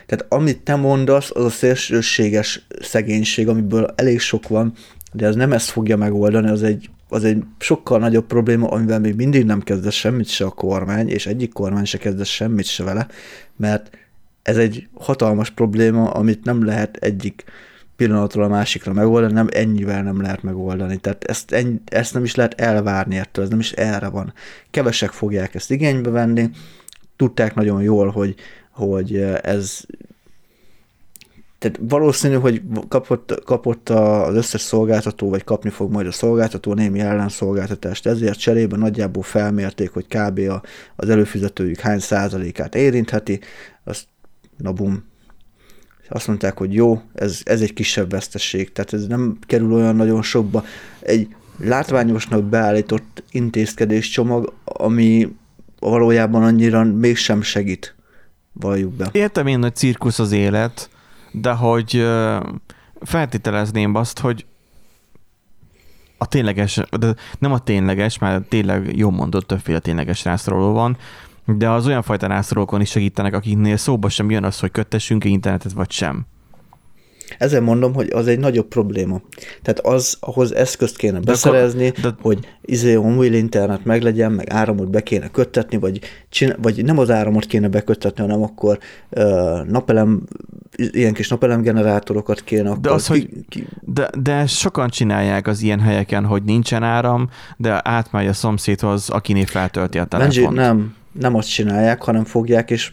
[0.06, 4.72] tehát amit te mondasz, az a szélsőséges szegénység, amiből elég sok van,
[5.12, 9.14] de ez nem ezt fogja megoldani, az egy, az egy sokkal nagyobb probléma, amivel még
[9.14, 13.06] mindig nem kezdett semmit se a kormány, és egyik kormány se kezdett semmit se vele,
[13.56, 13.90] mert
[14.42, 17.44] ez egy hatalmas probléma, amit nem lehet egyik
[17.96, 20.96] pillanatról a másikra megoldani, nem ennyivel nem lehet megoldani.
[20.96, 24.32] Tehát ezt, ennyi, ezt nem is lehet elvárni ettől, ez nem is erre van.
[24.70, 26.50] Kevesek fogják ezt igénybe venni,
[27.16, 28.34] tudták nagyon jól, hogy,
[28.70, 29.84] hogy ez
[31.62, 37.00] tehát valószínű, hogy kapott, kapott az összes szolgáltató, vagy kapni fog majd a szolgáltató némi
[37.00, 40.38] ellenszolgáltatást, ezért cserébe nagyjából felmérték, hogy kb.
[40.38, 40.62] A,
[40.96, 43.40] az előfizetőjük hány százalékát érintheti,
[43.84, 44.04] azt
[44.56, 45.04] na bum,
[46.12, 50.22] azt mondták, hogy jó, ez, ez egy kisebb veszteség, tehát ez nem kerül olyan nagyon
[50.22, 50.64] sokba.
[51.00, 55.36] Egy látványosnak beállított intézkedéscsomag, ami
[55.78, 57.94] valójában annyira mégsem segít,
[58.52, 59.08] valljuk be.
[59.12, 60.90] Értem én, hogy cirkusz az élet,
[61.32, 62.06] de hogy
[63.00, 64.46] feltételezném azt, hogy
[66.18, 70.96] a tényleges, de nem a tényleges, mert tényleg jó mondott, többféle tényleges rászoruló van,
[71.44, 75.72] de az olyan fajta rászorulókon is segítenek, akiknél szóba sem jön az, hogy köttessünk internetet
[75.72, 76.26] vagy sem.
[77.38, 79.20] Ezzel mondom, hogy az egy nagyobb probléma.
[79.62, 84.90] Tehát az, ahhoz eszközt kéne beszerezni, de, de, hogy izé on internet meglegyen, meg áramot
[84.90, 88.78] be kéne köttetni, vagy, csin, vagy nem az áramot kéne beköttetni, hanem akkor
[89.10, 90.22] uh, napelem,
[90.76, 92.68] ilyen kis napelem generátorokat kéne.
[92.68, 93.66] Akkor de, az, ki, hogy, ki...
[93.80, 99.46] De, de sokan csinálják az ilyen helyeken, hogy nincsen áram, de átmegy a szomszédhoz, akinél
[99.46, 100.44] feltölti a telefont.
[100.44, 102.92] Benji, nem, nem azt csinálják, hanem fogják és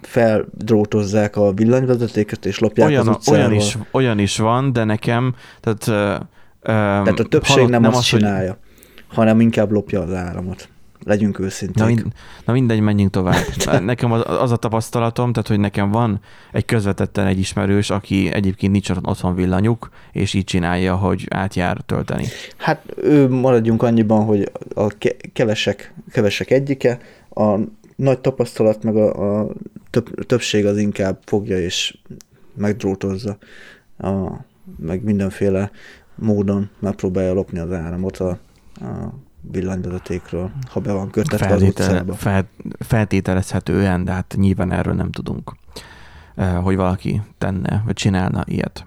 [0.00, 3.40] feldrótozzák a villanyvezetéket, és lopják olyan, az utcával.
[3.40, 5.86] Olyan is, olyan is van, de nekem, tehát...
[5.86, 6.26] Uh,
[6.62, 9.16] tehát a többség nem, nem azt az, csinálja, hogy...
[9.16, 10.68] hanem inkább lopja az áramot.
[11.04, 11.82] Legyünk őszinték.
[11.82, 12.04] Na, mind,
[12.44, 13.44] na mindegy, menjünk tovább.
[13.80, 16.20] Nekem az, az a tapasztalatom, tehát hogy nekem van
[16.52, 22.26] egy közvetetten egy ismerős, aki egyébként nincs otthon villanyuk, és így csinálja, hogy átjár tölteni.
[22.56, 24.86] Hát ő maradjunk annyiban, hogy a
[25.32, 26.98] kevesek, kevesek egyike,
[27.34, 27.58] a
[27.96, 29.52] nagy tapasztalat, meg a, a
[29.90, 31.98] több, többség az inkább fogja és
[32.54, 33.36] megdrótozza,
[33.98, 34.30] a,
[34.78, 35.70] meg mindenféle
[36.14, 38.38] módon megpróbálja lopni az áramot a,
[38.74, 42.14] a villanyvezetékről, ha be van kötetve Feltétele, az utcába.
[42.14, 45.52] Fel, feltételezhetően, de hát nyilván erről nem tudunk,
[46.34, 48.86] eh, hogy valaki tenne, vagy csinálna ilyet.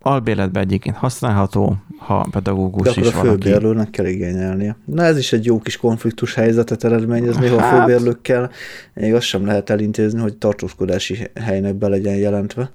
[0.00, 4.76] Albéletben egyébként használható, ha pedagógus De akkor is a főbérlőnek kell igényelnie.
[4.84, 7.50] Na ez is egy jó kis konfliktus helyzetet eredményez, hát...
[7.50, 8.50] a főbérlőkkel
[8.94, 12.70] még azt sem lehet elintézni, hogy tartózkodási helynek be legyen jelentve.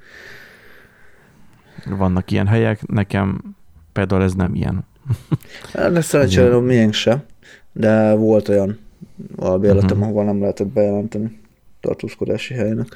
[1.98, 3.56] Vannak ilyen helyek, nekem
[3.94, 4.86] például ez nem ilyen.
[5.74, 7.26] Hát, de szerencsére miénk se,
[7.72, 8.80] de volt olyan
[9.36, 10.12] albérletem, uh-huh.
[10.12, 11.40] ahol nem lehetett bejelenteni
[11.80, 12.88] tartózkodási helynek.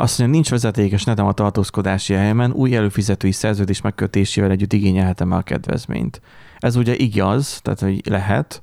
[0.00, 5.38] Azt mondja, nincs vezetékes netem a tartózkodási helyemen, új előfizetői szerződés megkötésével együtt igényelhetem el
[5.38, 6.20] a kedvezményt.
[6.58, 8.62] Ez ugye igaz, tehát hogy lehet,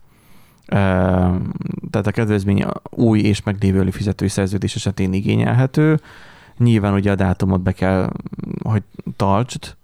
[1.89, 5.99] tehát a kedvezmény új és meglévő előfizetői szerződés esetén igényelhető.
[6.57, 8.11] Nyilván ugye a dátumot be kell,
[8.63, 8.83] hogy
[9.15, 9.75] tartsd,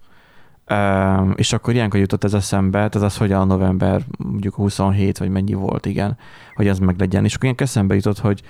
[1.35, 5.53] és akkor ilyenkor jutott ez eszembe, tehát az, hogy a november mondjuk 27 vagy mennyi
[5.53, 6.17] volt, igen,
[6.55, 7.25] hogy az meg legyen.
[7.25, 8.41] És akkor ilyen eszembe jutott, hogy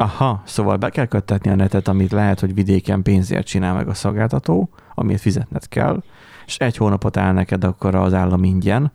[0.00, 3.94] Aha, szóval be kell köttetni a netet, amit lehet, hogy vidéken pénzért csinál meg a
[3.94, 6.02] szolgáltató, amit fizetned kell,
[6.46, 8.92] és egy hónapot áll neked akkor az állam ingyen,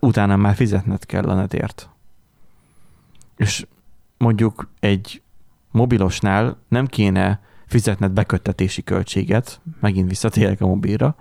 [0.00, 1.88] utána már fizetned kell a netért.
[3.36, 3.66] És
[4.18, 5.22] mondjuk egy
[5.70, 11.16] mobilosnál nem kéne fizetned beköttetési költséget, megint visszatérek a mobilra,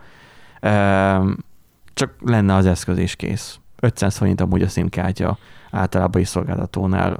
[1.93, 3.59] csak lenne az eszköz és kész.
[3.79, 5.37] 500 forint amúgy a szimkártya
[5.71, 7.17] általában is szolgáltatónál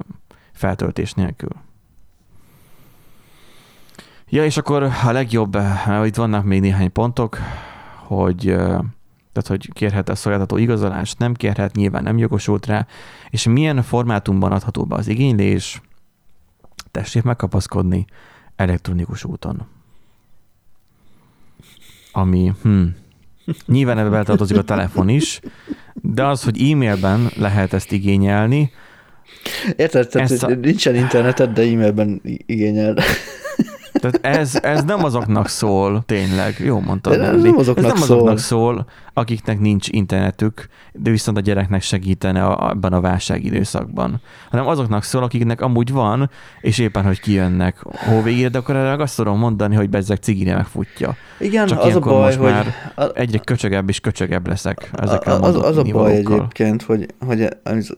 [0.52, 1.52] feltöltés nélkül.
[4.32, 5.54] Ja, és akkor a legjobb,
[5.86, 7.38] mert itt vannak még néhány pontok,
[8.06, 8.44] hogy
[9.32, 12.88] tehát hogy kérhet a szolgáltató igazolást, nem kérhet, nyilván nem jogosult rá,
[13.30, 15.82] és milyen formátumban adható be az igénylés,
[16.92, 18.06] tessék megkapaszkodni
[18.56, 19.68] elektronikus úton.
[22.12, 22.84] Ami, hm,
[23.66, 25.40] nyilván ebbe beletartozik a telefon is,
[25.94, 28.72] de az, hogy e-mailben lehet ezt igényelni,
[29.76, 30.48] Érted, tehát a...
[30.48, 32.96] nincsen interneted, de e-mailben igényel.
[34.00, 37.18] Tehát ez, ez nem azoknak szól, tényleg, jó mondtad.
[37.18, 38.16] De ez nem azoknak, ez nem szól.
[38.16, 44.22] azoknak szól, akiknek nincs internetük, de viszont a gyereknek segítene a, ebben a válságidőszakban.
[44.50, 46.30] Hanem azoknak szól, akiknek amúgy van,
[46.62, 51.16] és éppen, hogy kijönnek hóvégére, de akkor erre azt tudom mondani, hogy bezzeg cigire megfutja.
[51.40, 52.52] Igen, Csak az a baj, most hogy...
[52.52, 52.74] Már
[53.14, 57.98] egyre köcsögebb és köcsögebb leszek ezekkel az, az, az a baj egyébként, hogy, hogy az,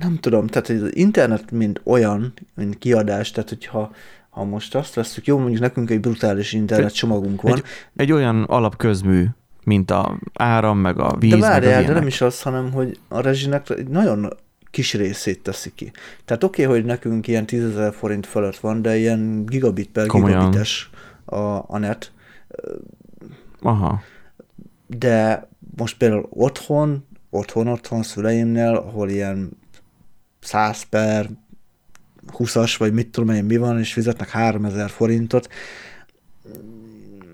[0.00, 3.90] nem tudom, tehát az internet mint olyan, mint kiadás, tehát hogyha
[4.36, 7.52] ha most azt veszük, jó, mondjuk nekünk egy brutális internet csomagunk van.
[7.52, 7.62] Egy,
[7.96, 9.26] egy olyan alapközmű,
[9.64, 13.20] mint a áram, meg a víz, De várjál, de nem is az, hanem hogy a
[13.20, 14.28] rezsinek egy nagyon
[14.70, 15.92] kis részét teszi ki.
[16.24, 20.38] Tehát oké, okay, hogy nekünk ilyen 10 forint fölött van, de ilyen gigabit per Komolyan.
[20.38, 20.90] gigabites
[21.24, 22.12] a, a net.
[23.60, 24.02] Aha.
[24.86, 29.58] De most például otthon, otthon, otthon szüleimnél, ahol ilyen
[30.40, 31.28] 100 per
[32.38, 35.48] 20-as, vagy mit tudom én mi van, és fizetnek 3000 forintot,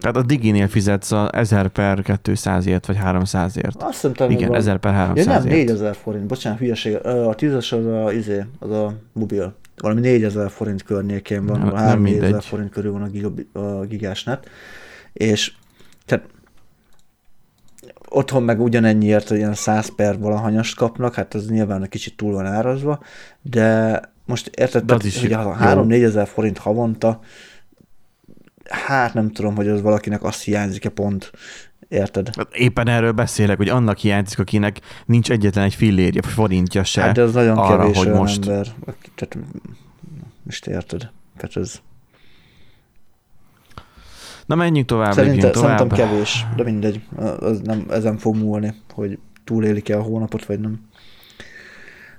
[0.00, 3.83] Tehát a Diginél fizetsz a 1000 per 200-ért, vagy 300-ért.
[3.83, 6.96] Azt hiszem, Igen, van- 1000 per Ja, 300 nem, 4000 forint, bocsánat, hülyeség.
[7.07, 9.55] A tízes az a, izé, az a mobil.
[9.76, 12.44] Valami 4000 forint környékén van, Nem- nem, nem 3000 mindegy.
[12.44, 14.48] forint körül van a, gigabi, a gigásnet.
[15.12, 15.52] És
[16.07, 16.24] tehát
[18.09, 22.46] otthon meg ugyanennyiért ilyen 100 per valahanyast kapnak, hát az nyilván egy kicsit túl van
[22.46, 23.00] árazva,
[23.42, 25.38] de most érted, tehát, is hogy jó.
[25.38, 27.20] a 3-4 ezer forint havonta,
[28.70, 31.30] hát nem tudom, hogy az valakinek azt hiányzik-e pont,
[31.88, 32.30] érted?
[32.37, 37.00] Hát Éppen erről beszélek, hogy annak hiányzik, akinek nincs egyetlen egy fillérje, forintja se.
[37.02, 38.66] Hát de az nagyon arra, kevés hogy olyan most- ember.
[39.14, 39.38] Tehát,
[40.42, 41.11] most érted?
[41.37, 41.80] Tehát ez
[44.46, 45.78] Na menjünk tovább, szerintem, lépjünk tovább.
[45.78, 47.00] szerintem kevés, de mindegy.
[47.40, 50.80] Az nem, ezen fog múlni, hogy túlélik-e a hónapot, vagy nem.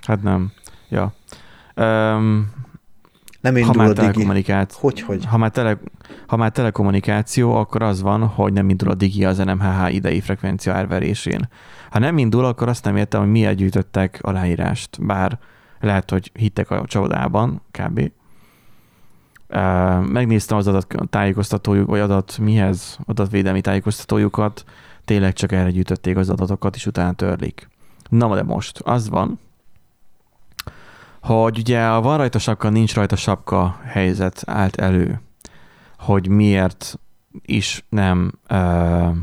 [0.01, 0.51] Hát nem.
[0.89, 1.13] Ja.
[1.75, 2.51] Um,
[3.41, 3.99] Nem ha indul már a digi.
[4.01, 5.25] telekommunikáció, Hogy, hogy?
[5.25, 5.77] ha már, tele,
[6.27, 10.73] ha már telekommunikáció, akkor az van, hogy nem indul a digi az NMHH idei frekvencia
[10.73, 11.49] árverésén.
[11.89, 15.39] Ha nem indul, akkor azt nem értem, hogy miért gyűjtöttek aláírást, bár
[15.79, 18.11] lehet, hogy hittek a csodában, kb.
[19.49, 24.63] Uh, megnéztem az adat tájékoztatójuk, vagy adat mihez, adatvédelmi tájékoztatójukat,
[25.05, 27.69] tényleg csak erre gyűjtötték az adatokat, és utána törlik.
[28.09, 29.39] Na, de most az van,
[31.23, 35.21] hogy ugye a van rajta sapka, nincs rajta sapka helyzet állt elő,
[35.99, 36.99] hogy miért
[37.41, 39.15] is nem uh,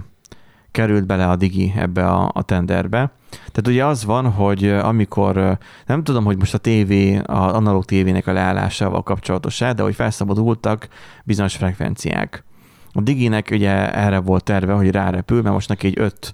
[0.70, 3.12] került bele a digi ebbe a, a tenderbe.
[3.30, 5.52] Tehát ugye az van, hogy ö, amikor, ö,
[5.86, 10.88] nem tudom, hogy most a tévé, az analóg tévének a leállásával kapcsolatos de hogy felszabadultak
[11.24, 12.44] bizonyos frekvenciák.
[12.92, 16.32] A diginek ugye erre volt terve, hogy rárepül, mert most neki egy 5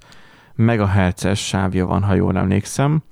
[0.54, 3.02] megahertzes sávja van, ha jól emlékszem,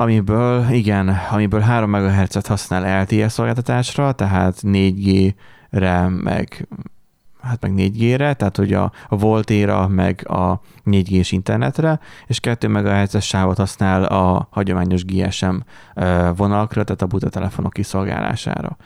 [0.00, 6.68] amiből, igen, amiből 3 MHz-et használ LTE szolgáltatásra, tehát 4G-re, meg
[7.42, 13.26] hát meg 4G-re, tehát hogy a, a Voltéra, meg a 4G-s internetre, és 2 MHz-es
[13.26, 15.54] sávot használ a hagyományos GSM
[16.36, 18.76] vonalakra, tehát a buta telefonok kiszolgálására.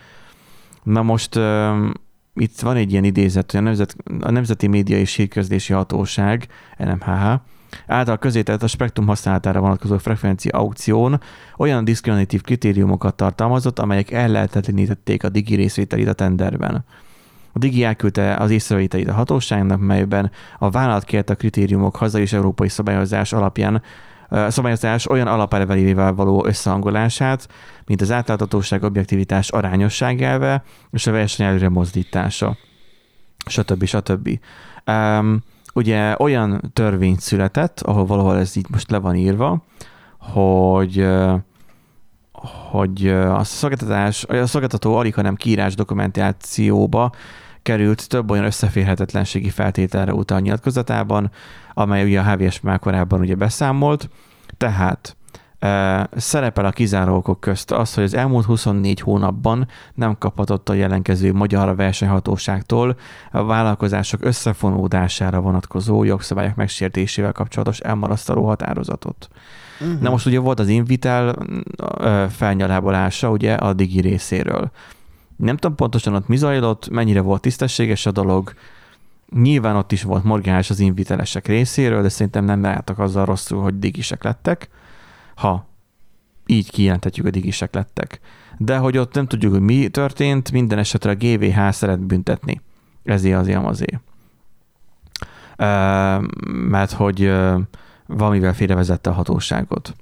[0.83, 1.38] Na most
[2.35, 6.46] itt van egy ilyen idézet, hogy a, Nemzet, a Nemzeti Média és Hírközlési Hatóság,
[6.79, 7.40] NMHH,
[7.87, 11.20] által közétett a spektrum használatára vonatkozó frekvencia aukción
[11.56, 16.84] olyan diszkriminatív kritériumokat tartalmazott, amelyek ellehetetlenítették a digi részvételét a tenderben.
[17.56, 22.32] A Digi elküldte az észrevételét a hatóságnak, melyben a vállalat kérte a kritériumok hazai és
[22.32, 23.82] európai szabályozás alapján
[24.48, 27.48] szabályozás olyan alapelvelével való összehangolását,
[27.87, 32.56] mint az átláthatóság, objektivitás, arányosság elve és a verseny előre mozdítása,
[33.46, 33.84] stb.
[33.84, 34.38] stb.
[34.87, 35.42] Um,
[35.74, 39.64] ugye olyan törvény született, ahol valahol ez így most le van írva,
[40.18, 41.06] hogy
[42.70, 47.12] hogy a szolgáltatás, a szolgáltató alig, hanem kiírás dokumentációba
[47.62, 51.30] került több olyan összeférhetetlenségi feltételre utal nyilatkozatában,
[51.74, 54.08] amely ugye a HVS már korábban ugye beszámolt.
[54.56, 55.16] Tehát
[56.16, 61.33] szerepel a kizáró okok közt az, hogy az elmúlt 24 hónapban nem kaphatott a jelenkező
[61.33, 62.96] magyar versenyhatóságtól
[63.31, 69.29] a vállalkozások összefonódására vonatkozó jogszabályok megsértésével kapcsolatos elmarasztaló határozatot.
[69.81, 70.00] Uh-huh.
[70.00, 71.37] Na most ugye volt az Invitel
[72.31, 74.70] felnyalábolása ugye a Digi részéről.
[75.37, 78.53] Nem tudom pontosan ott mi zajlott, mennyire volt tisztességes a dolog.
[79.37, 83.79] Nyilván ott is volt morgás az Invitelesek részéről, de szerintem nem álltak azzal rosszul, hogy
[83.79, 84.68] digisek lettek.
[85.34, 85.66] Ha
[86.46, 88.20] így kijelentetjük, hogy digisek lettek.
[88.58, 92.60] De hogy ott nem tudjuk, hogy mi történt, minden esetre a GVH szeret büntetni.
[93.04, 93.86] Ezért az amazé.
[96.68, 97.32] Mert hogy
[98.06, 99.94] valamivel félrevezette a hatóságot.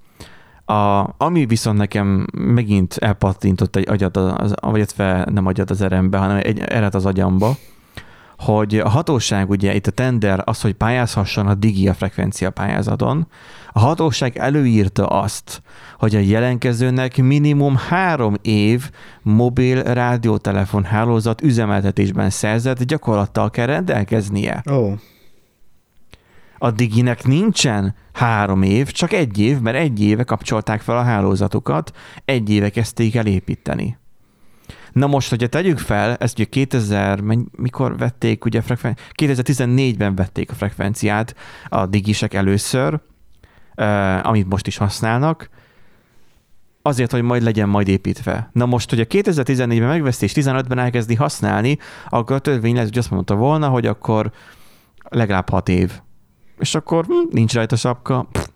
[0.64, 6.36] A, ami viszont nekem megint elpattintott egy agyat, az, vagy nem agyat az erembe, hanem
[6.42, 7.56] egy eret az agyamba,
[8.44, 13.27] hogy a hatóság ugye itt a tender az, hogy pályázhasson a digi a frekvencia pályázaton,
[13.73, 15.62] a hatóság előírta azt,
[15.98, 18.90] hogy a jelenkezőnek minimum három év
[19.23, 24.62] mobil rádiótelefon hálózat üzemeltetésben szerzett gyakorlattal kell rendelkeznie.
[24.71, 24.92] Ó, oh.
[26.58, 31.92] A Diginek nincsen három év, csak egy év, mert egy éve kapcsolták fel a hálózatukat,
[32.25, 34.00] egy éve kezdték el építeni.
[34.92, 38.96] Na most, hogyha tegyük fel, ezt ugye 2000, menny- mikor vették, ugye frekven...
[39.18, 41.34] 2014-ben vették a frekvenciát
[41.68, 43.00] a digisek először,
[43.76, 45.50] uh, amit most is használnak,
[46.82, 48.50] azért, hogy majd legyen majd építve.
[48.52, 51.78] Na most, hogy a 2014-ben megveszi és 15-ben elkezdi használni,
[52.08, 54.32] akkor a törvény lehet, hogy azt mondta volna, hogy akkor
[55.08, 56.00] legalább 6 év.
[56.58, 58.46] És akkor hm, nincs rajta sapka, pff,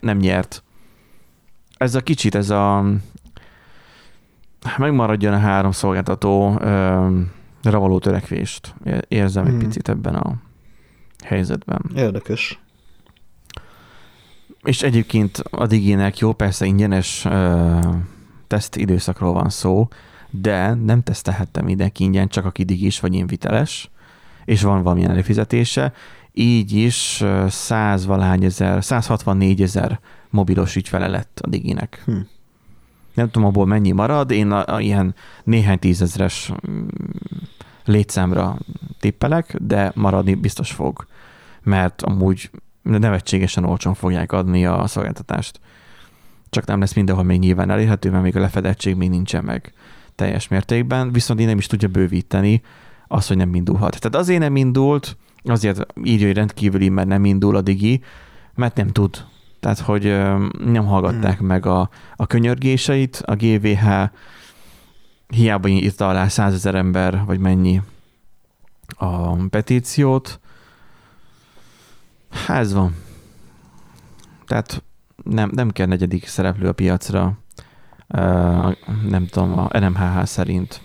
[0.00, 0.64] nem nyert.
[1.76, 2.84] Ez a kicsit, ez a
[4.78, 7.18] megmaradjon a három szolgáltató ö,
[7.62, 8.74] ravaló törekvést
[9.08, 9.54] érzem Hmm.
[9.54, 10.34] egy picit ebben a
[11.24, 11.80] helyzetben.
[11.94, 12.58] Érdekes.
[14.62, 17.78] És egyébként a Diginek jó, persze ingyenes ö,
[18.46, 19.88] teszt időszakról van szó,
[20.30, 23.90] de nem tesztelhettem mindenki ingyen, csak aki digis vagy inviteles,
[24.44, 25.92] és van valamilyen előfizetése.
[26.32, 30.00] Így is ö, 100 valány ezer, 164 ezer
[30.30, 32.02] mobilos ügyfele lett a Diginek.
[32.04, 32.16] Hm.
[33.14, 36.86] Nem tudom, abból mennyi marad, én a, a ilyen néhány tízezres mm,
[37.84, 38.58] létszámra
[39.00, 41.06] tippelek, de maradni biztos fog,
[41.62, 42.50] mert amúgy
[42.82, 45.60] nevetségesen olcsón fogják adni a szolgáltatást.
[46.50, 49.72] Csak nem lesz mindenhol még nyilván elérhető, mert még a lefedettség még nincsen meg
[50.14, 52.62] teljes mértékben, viszont én nem is tudja bővíteni
[53.06, 54.00] az, hogy nem indulhat.
[54.00, 58.00] Tehát azért nem indult, azért írja, hogy rendkívüli, mert nem indul a digi,
[58.54, 59.24] mert nem tud.
[59.64, 60.02] Tehát, hogy
[60.64, 61.46] nem hallgatták Hmm.
[61.46, 63.86] meg a, a könyörgéseit, a GVH
[65.28, 67.80] hiába írta alá százezer ember, vagy mennyi
[68.96, 70.40] a petíciót.
[72.30, 72.94] Hát ez van.
[74.46, 74.82] Tehát
[75.22, 77.38] nem, nem kell negyedik szereplő a piacra,
[79.08, 80.80] nem tudom, a NMHH szerint.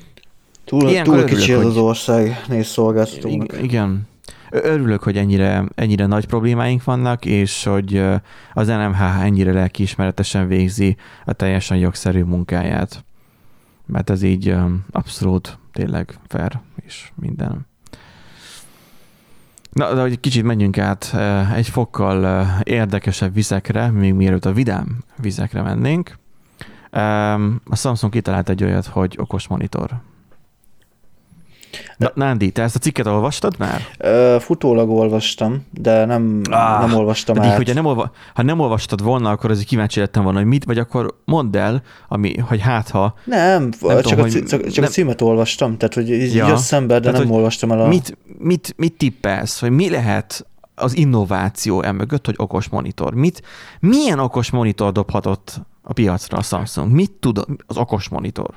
[0.66, 3.54] Túl, Ilyenkor túl kicsi ez hogy- az ország néz szolgáltatónak.
[3.54, 4.08] I- igen.
[4.50, 7.98] Örülök, hogy ennyire, ennyire nagy problémáink vannak, és hogy
[8.54, 13.04] az NMHH ennyire lelkiismeretesen végzi a teljesen jogszerű munkáját.
[13.86, 14.56] Mert ez így
[14.92, 17.68] abszolút tényleg fair és minden.
[19.72, 21.16] Na, de hogy kicsit menjünk át
[21.56, 26.18] egy fokkal érdekesebb vizekre, még mielőtt a vidám vizekre mennénk.
[27.66, 30.02] A Samsung kitalált egy olyat, hogy okos monitor.
[32.00, 33.82] Na, Nándi, te ezt a cikket olvastad már?
[33.98, 37.56] Ö, futólag olvastam, de nem, Ah, nem olvastam Pedig, át.
[37.58, 40.78] hogyha nem olva, ha nem olvastad volna, akkor azért kíváncsi lettem volna, hogy mit, vagy
[40.78, 44.84] akkor mondd el, ami, hogy hát ha, Nem, Nem csak, tudom, a, hogy csak, nem-
[44.84, 47.80] a címet olvastam, tehát hogy így Ja, jött szembe, de tehát, nem hogy olvastam el
[47.82, 47.88] a...
[47.88, 50.46] mit, mit, mit tippelsz, vagy mi lehet
[50.76, 53.14] az innováció emögött, hogy okos monitor?
[53.14, 53.42] Mit,
[53.80, 56.92] milyen okos monitor dobhatott a piacra a Samsung?
[56.92, 58.50] Mit tud az okos monitor?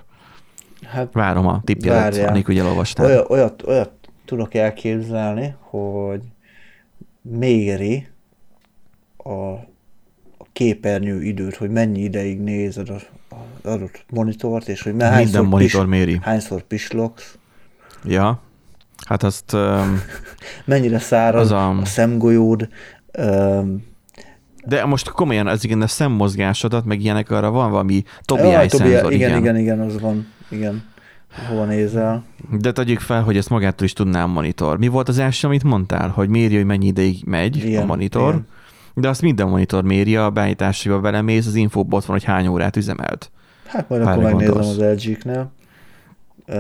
[0.93, 3.07] Hát Várom a anélkül, hogy elolvastál.
[3.07, 3.91] olyat, olyat, olyat
[4.25, 6.21] tudok elképzelni, hogy
[7.23, 8.09] méri
[9.17, 15.13] a, a képernyő időt, hogy mennyi ideig nézed az, az adott monitort, és hogy Minden
[15.13, 16.19] hányszor, monitor méri.
[16.23, 17.37] hányszor pislogsz,
[18.05, 18.41] Ja,
[19.07, 20.01] hát azt um,
[20.65, 21.85] mennyire szárad az a, a...
[21.85, 22.69] szemgolyód,
[23.13, 23.85] öm,
[24.67, 29.13] De most komolyan, ez igen, a szemmozgásodat, meg ilyenek arra van valami Tobii jaj, szenzor,
[29.13, 30.83] igen, igen, igen, az van, igen,
[31.49, 32.25] hova nézel.
[32.61, 34.79] De tegyük fel, hogy ezt magától is tudná a monitor.
[34.79, 36.09] Mi volt az első, amit mondtál?
[36.09, 38.29] Hogy mérje, hogy mennyi ideig megy Igen, a monitor.
[38.29, 38.47] igen.
[38.95, 42.77] De azt minden monitor méri, a beállításaiba belemész, az infóban ott van, hogy hány órát
[42.77, 43.31] üzemelt.
[43.67, 45.53] Hát majd Várj, akkor megnézem az LG-knél.
[46.49, 46.57] Uh,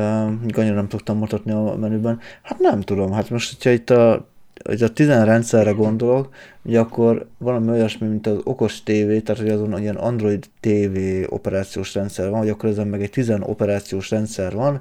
[0.53, 2.20] annyira nem tudtam mutatni a menüben.
[2.43, 4.28] Hát nem tudom, hát most, hogyha itt a,
[4.65, 9.49] hogy a 10 rendszerre gondolok, ugye akkor valami olyasmi, mint az okos TV, tehát hogy
[9.49, 10.99] azon ilyen Android TV
[11.33, 14.81] operációs rendszer van, hogy akkor ezen meg egy 10 operációs rendszer van,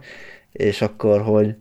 [0.51, 1.55] és akkor, hogy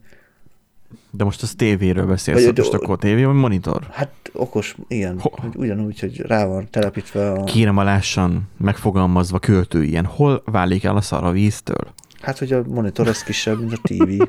[1.11, 3.87] De most az tévéről beszélsz, Vagy- most akkor tévé vagy monitor?
[3.91, 7.45] hát okos, igen, Ho- hogy ugyanúgy, hogy rá van telepítve a...
[7.45, 11.95] Kérem alássan megfogalmazva költő ilyen, hol válik el a szar a víztől?
[12.21, 14.23] Hát, hogy a monitor az kisebb, mint a TV.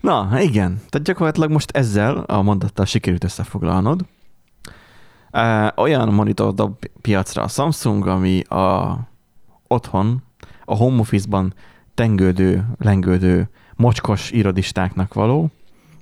[0.00, 0.80] Na, igen.
[0.88, 4.04] Tehát gyakorlatilag most ezzel a mondattal sikerült összefoglalnod.
[5.76, 8.98] Olyan monitor dob piacra a Samsung, ami a
[9.66, 10.22] otthon,
[10.64, 11.54] a home office-ban
[11.94, 15.50] tengődő, lengődő, mocskos irodistáknak való,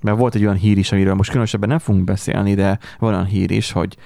[0.02, 3.24] mert volt egy olyan hír is, amiről most különösebben nem fogunk beszélni, de van olyan
[3.24, 3.96] hír is, hogy,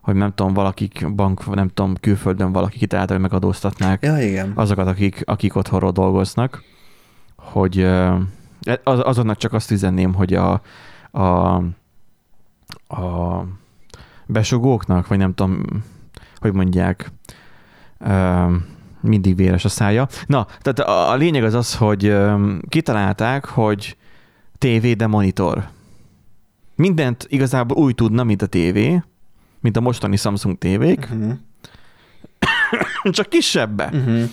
[0.00, 4.52] hogy nem tudom, valakik bank, nem tudom, külföldön valaki kitalálta, hogy megadóztatnák Ja, igen.
[4.54, 6.62] azokat, akik, akik otthonról dolgoznak,
[7.36, 7.86] hogy
[8.82, 10.60] az, azonnak csak azt üzenném, hogy a,
[11.10, 11.54] a,
[12.88, 13.44] a
[14.26, 15.62] besugóknak, vagy nem tudom,
[16.38, 17.12] hogy mondják,
[19.00, 20.08] mindig véres a szája.
[20.26, 22.16] Na, tehát a, a lényeg az az, hogy
[22.68, 23.96] kitalálták, hogy
[24.58, 25.68] tévé, de monitor.
[26.74, 29.02] Mindent igazából úgy tudna, mint a tévé,
[29.60, 31.32] mint a mostani Samsung tévék, Uh-huh.
[33.10, 33.90] csak kisebbbe.
[33.92, 34.30] Uh-huh.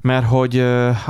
[0.00, 0.64] Mert hogy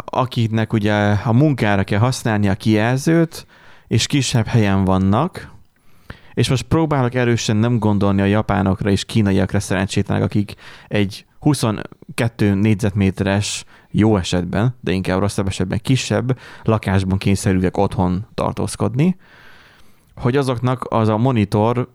[0.04, 3.46] akiknek ugye a munkára kell használni a kijelzőt,
[3.86, 5.50] és kisebb helyen vannak,
[6.34, 10.54] és most próbálok erősen nem gondolni a japánokra és kínaiakra szerencsétlenek, akik
[10.88, 19.16] egy 22 négyzetméteres jó esetben, de inkább rosszabb esetben kisebb lakásban kényszerülnek otthon tartózkodni,
[20.14, 21.88] hogy azoknak az a monitor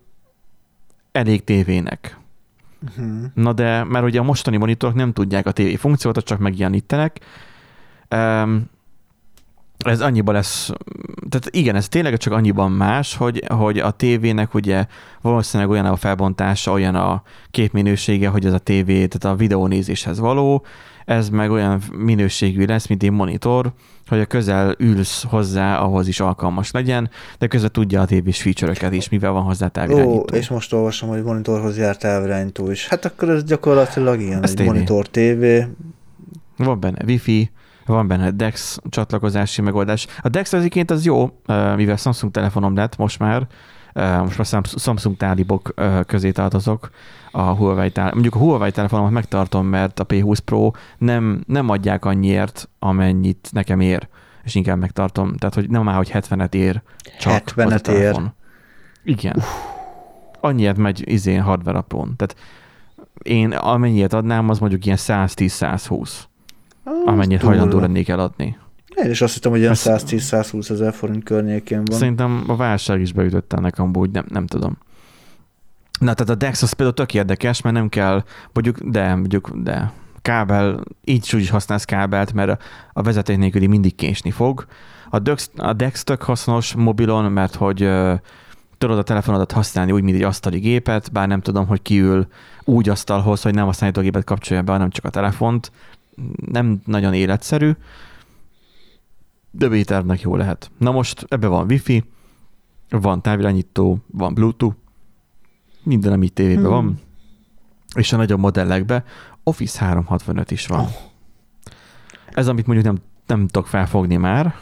[1.12, 2.18] elég tévének.
[2.88, 3.24] Uh-huh.
[3.34, 7.20] Na de, mert ugye a mostani monitorok nem tudják a TV funkciót, csak megjelenítenek.
[8.14, 8.64] Um,
[9.78, 10.70] ez annyiban lesz,
[11.28, 14.86] tehát igen, ez tényleg csak annyiban más, hogy, hogy a tévének ugye
[15.20, 20.64] valószínűleg olyan a felbontása, olyan a képminősége, hogy ez a tévé, tehát a videónézéshez való,
[21.06, 23.72] ez meg olyan minőségű lesz, mint egy monitor,
[24.08, 28.94] hogy a közel ülsz hozzá, ahhoz is alkalmas legyen, de közben tudja a tévés feature
[28.94, 30.18] is, mivel van hozzá távirányító.
[30.18, 32.88] Ó, és most olvasom, hogy monitorhoz jár távirányító is.
[32.88, 34.62] Hát akkor ez gyakorlatilag ilyen, ez egy TV.
[34.62, 35.66] monitor tévé.
[36.56, 37.50] Van benne wifi,
[37.86, 40.06] van benne DeX csatlakozási megoldás.
[40.20, 41.40] A DeX egyébként az jó,
[41.76, 43.46] mivel Samsung telefonom lett most már,
[43.96, 45.74] most már Samsung tálibok
[46.06, 46.90] közé tartozok,
[47.30, 52.04] a Huawei tele- mondjuk a Huawei telefonomat megtartom, mert a P20 Pro nem, nem adják
[52.04, 54.08] annyiért, amennyit nekem ér,
[54.44, 55.36] és inkább megtartom.
[55.36, 56.82] Tehát, hogy nem már, hogy 70-et ér
[57.18, 58.20] csak 70-et ér.
[59.04, 59.34] Igen.
[59.36, 59.44] Uff.
[60.40, 62.14] Annyiért megy izén hardware apon.
[62.16, 62.36] Tehát
[63.22, 66.10] én amennyiért adnám, az mondjuk ilyen 110-120.
[67.04, 68.58] Amennyit hajlandó lennék eladni.
[69.04, 71.98] Én is azt hittem, hogy ilyen 110-120 ezer forint környékén van.
[71.98, 74.78] Szerintem a válság is beütött ennek amúgy, nem, nem tudom.
[75.98, 79.92] Na, tehát a DeX az például tök érdekes, mert nem kell, mondjuk, de, mondjuk, de
[80.22, 84.66] kábel, így úgy is használsz kábelt, mert a vezeték nélküli mindig késni fog.
[85.10, 88.14] A DeX, a DeX tök hasznos mobilon, mert hogy uh,
[88.78, 92.26] tudod a telefonodat használni úgy, mint egy asztali gépet, bár nem tudom, hogy kiül
[92.64, 95.72] úgy asztalhoz, hogy nem a számítógépet kapcsolja be, hanem csak a telefont.
[96.50, 97.72] Nem nagyon életszerű,
[99.58, 100.70] de béternek jó lehet.
[100.78, 102.04] Na most ebbe van wifi,
[102.90, 104.76] van távirányító, van bluetooth,
[105.82, 106.72] minden, ami tévében hmm.
[106.72, 106.98] van,
[107.94, 109.04] és a nagyobb modellekben
[109.42, 110.80] Office 365 is van.
[110.80, 110.88] Oh.
[112.32, 114.54] Ez, amit mondjuk nem, nem tudok felfogni már,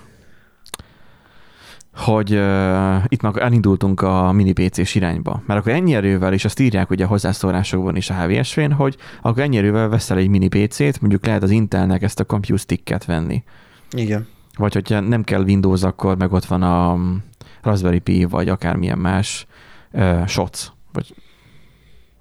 [1.95, 5.43] hogy uh, itt már elindultunk a mini PC-s irányba.
[5.47, 9.43] Mert akkor ennyi erővel, és azt írják ugye a hozzászólásokban is a HVSV-n, hogy akkor
[9.43, 13.43] ennyi erővel veszel egy mini PC-t, mondjuk lehet az Intelnek ezt a Compute Stick-et venni.
[13.91, 14.27] Igen.
[14.57, 16.99] Vagy hogyha nem kell Windows, akkor meg ott van a
[17.63, 19.47] Raspberry Pi, vagy akármilyen más
[19.93, 21.15] uh, SOC, vagy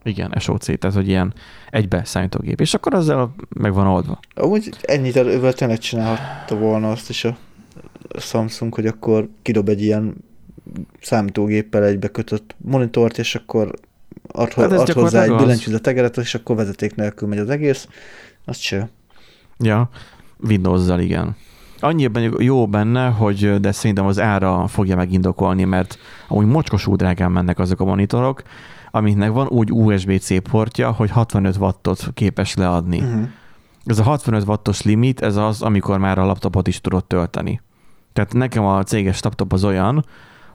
[0.03, 1.34] igen, SOC, tehát hogy ilyen
[1.69, 4.19] egybe számítógép, és akkor azzal meg van oldva.
[4.36, 7.38] Amúgy ennyit elővel tényleg csinálhatta volna azt is a
[8.19, 10.15] Samsung, hogy akkor kidob egy ilyen
[11.01, 13.73] számítógéppel egybe kötött monitort, és akkor
[14.27, 17.88] ad, hát ad hozzá egy billentyűzet tegeret, és akkor vezeték nélkül megy az egész.
[18.45, 18.89] Azt se.
[19.57, 19.89] Ja,
[20.47, 21.36] Windows-zal igen.
[21.84, 27.59] Annyiban jó benne, hogy de szerintem az ára fogja megindokolni, mert amúgy mocskosú drágán mennek
[27.59, 28.41] azok a monitorok,
[28.91, 32.99] amiknek van úgy USB-C portja, hogy 65 wattot képes leadni.
[32.99, 33.27] Uh-huh.
[33.86, 37.61] Ez a 65 wattos limit, ez az, amikor már a laptopot is tudod tölteni.
[38.13, 40.05] Tehát nekem a céges laptop az olyan,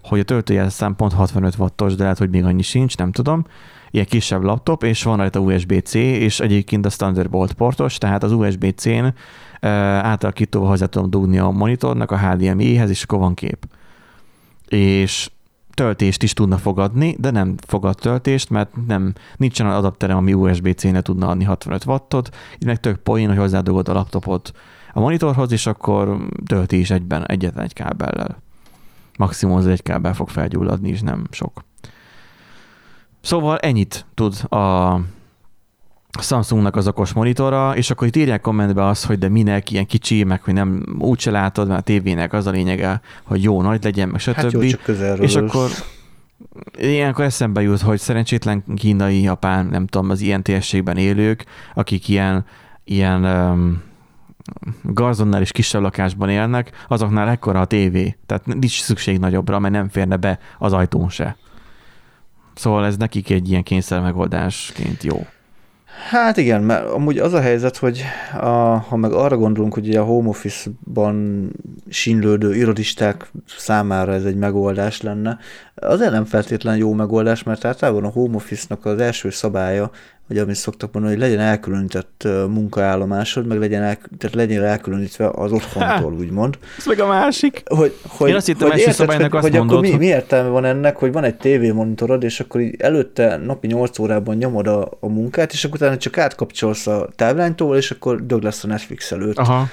[0.02, 3.44] hogy a töltőjelszám pont 65 wattos, de lehet, hogy még annyi sincs, nem tudom.
[3.90, 9.06] Ilyen kisebb laptop, és van rajta USB-C, és egyébként a Thunderbolt portos, tehát az USB-C-n
[9.60, 13.66] átalakítóval hozzá tudom dugni a monitornak a HDMI-hez, és akkor van kép.
[14.68, 15.30] És
[15.74, 21.00] töltést is tudna fogadni, de nem fogad töltést, mert nem, nincsen olyan adapterem, ami USB-C-ne
[21.00, 22.36] tudna adni 65 wattot.
[22.54, 24.52] Itt meg tök poén, hogy hozzádugod a laptopot
[24.92, 28.42] a monitorhoz, és akkor tölti is egyben egyetlen egy kábellel.
[29.18, 31.64] Maximum az egy kábel fog felgyulladni, és nem sok.
[33.20, 35.00] Szóval ennyit tud a
[36.20, 40.24] Samsungnak az okos monitora, és akkor itt írják kommentbe azt, hogy de minek ilyen kicsi,
[40.24, 44.08] meg hogy nem úgyse látod, mert a tévének az a lényege, hogy jó nagy legyen,
[44.08, 44.34] meg stb.
[44.34, 44.88] Hát jó, csak
[45.20, 45.70] és akkor
[46.78, 51.44] ilyenkor eszembe jut, hogy szerencsétlen kínai, japán, nem tudom, az ilyen térségben élők,
[51.74, 52.44] akik ilyen,
[52.84, 53.82] ilyen um,
[54.82, 59.88] garzonnál is kisebb lakásban élnek, azoknál ekkora a tévé, tehát nincs szükség nagyobbra, mert nem
[59.88, 61.36] férne be az ajtón se.
[62.54, 65.26] Szóval ez nekik egy ilyen kényszer megoldásként jó.
[66.06, 68.02] Hát igen, mert amúgy az a helyzet, hogy
[68.40, 68.46] a,
[68.76, 71.48] ha meg arra gondolunk, hogy a home office-ban
[71.88, 75.38] sínlődő irodisták számára ez egy megoldás lenne,
[75.74, 79.90] azért nem feltétlen jó megoldás, mert általában a home office-nak az első szabálya
[80.28, 85.52] vagy amit szoktak mondani, hogy legyen elkülönített munkaállomásod, meg legyen, el, tehát legyen elkülönítve az
[85.52, 86.58] otthontól, úgymond.
[86.78, 87.62] Ez meg a másik.
[87.64, 90.48] Hogy, hogy, Én azt hittem, hogy, érted, hogy, azt hogy mondod, akkor mi, mi értelme
[90.48, 94.88] van ennek, hogy van egy tévémonitorod, és akkor így előtte napi 8 órában nyomod a,
[95.00, 99.12] a munkát, és akkor utána csak átkapcsolsz a táblánytól, és akkor dög lesz a Netflix
[99.12, 99.38] előtt.
[99.38, 99.66] Aha.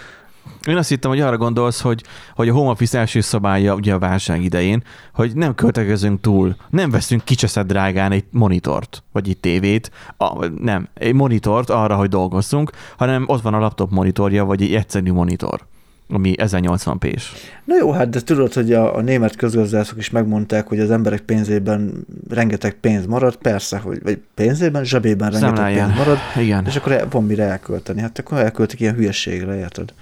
[0.68, 2.04] Én azt hittem, hogy arra gondolsz, hogy,
[2.36, 4.84] hogy a home office első szabálya ugye a válság idején,
[5.14, 10.88] hogy nem költekezünk túl, nem veszünk kicseszett drágán egy monitort, vagy egy tévét, a, nem,
[10.94, 15.66] egy monitort arra, hogy dolgozzunk, hanem ott van a laptop monitorja, vagy egy egyszerű monitor
[16.10, 17.24] ami 1080p-s.
[17.64, 21.20] Na jó, hát de tudod, hogy a, a német közgazdászok is megmondták, hogy az emberek
[21.22, 25.86] pénzében rengeteg pénz marad, persze, hogy vagy pénzében, zsebében rengeteg Szemleljen.
[25.86, 26.66] pénz marad, Igen.
[26.66, 28.02] és akkor van mire elkölteni.
[28.02, 29.94] Hát akkor elköltik ilyen hülyeségre, érted?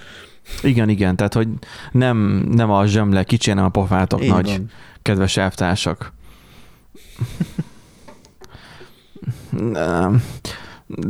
[0.62, 1.48] Igen, igen, tehát hogy
[1.92, 2.18] nem,
[2.52, 4.70] nem a zsömle kicsi, hanem a pofátok Így nagy, van.
[5.02, 6.14] kedves elvtársak.
[9.50, 10.24] Nem.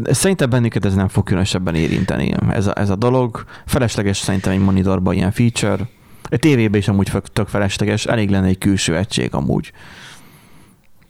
[0.03, 2.33] Szerintem bennünket ez nem fog különösebben érinteni.
[2.49, 3.43] Ez a, ez a dolog.
[3.65, 5.89] Felesleges szerintem egy monitorban ilyen feature.
[6.29, 8.05] Egy tévében is amúgy tök felesleges.
[8.05, 9.71] Elég lenne egy külső egység amúgy.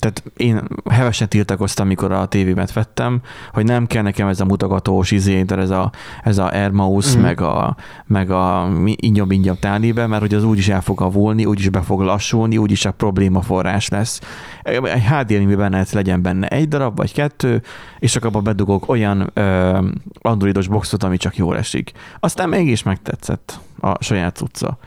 [0.04, 3.22] Tehát én hevesen tiltakoztam, mikor a tévémet vettem,
[3.54, 5.92] hogy nem kell nekem ez a mutogatós izé, de ez a,
[6.24, 7.20] ez a Air Mouse, Mhm.
[7.20, 7.22] mm.
[7.24, 7.76] meg a,
[8.06, 12.02] meg a ingyom ingyom tálibe, mert hogy az úgyis el fog avulni, úgyis be fog
[12.02, 14.22] lassulni, úgyis csak probléma forrás lesz.
[14.64, 17.62] Egy HDMI-ben lehet legyen benne egy darab, vagy kettő,
[18.00, 19.78] és akkor abba bedugok olyan ö,
[20.22, 21.92] androidos boxot, ami csak jól esik.
[22.20, 24.78] Aztán mégis megtetszett a saját cucca.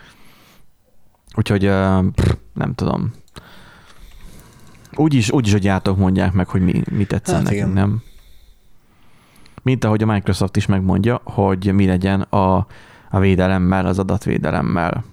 [1.35, 3.13] Úgyhogy ö, pff, nem tudom.
[4.97, 7.73] Úgyis, úgyis a gyártók mondják meg, hogy mi, mi tetszen Hát nekünk, igen.
[7.75, 8.03] nem?
[9.63, 12.67] Mint ahogy a Microsoft is megmondja, hogy mi legyen a,
[13.11, 15.05] a védelemmel, az adatvédelemmel.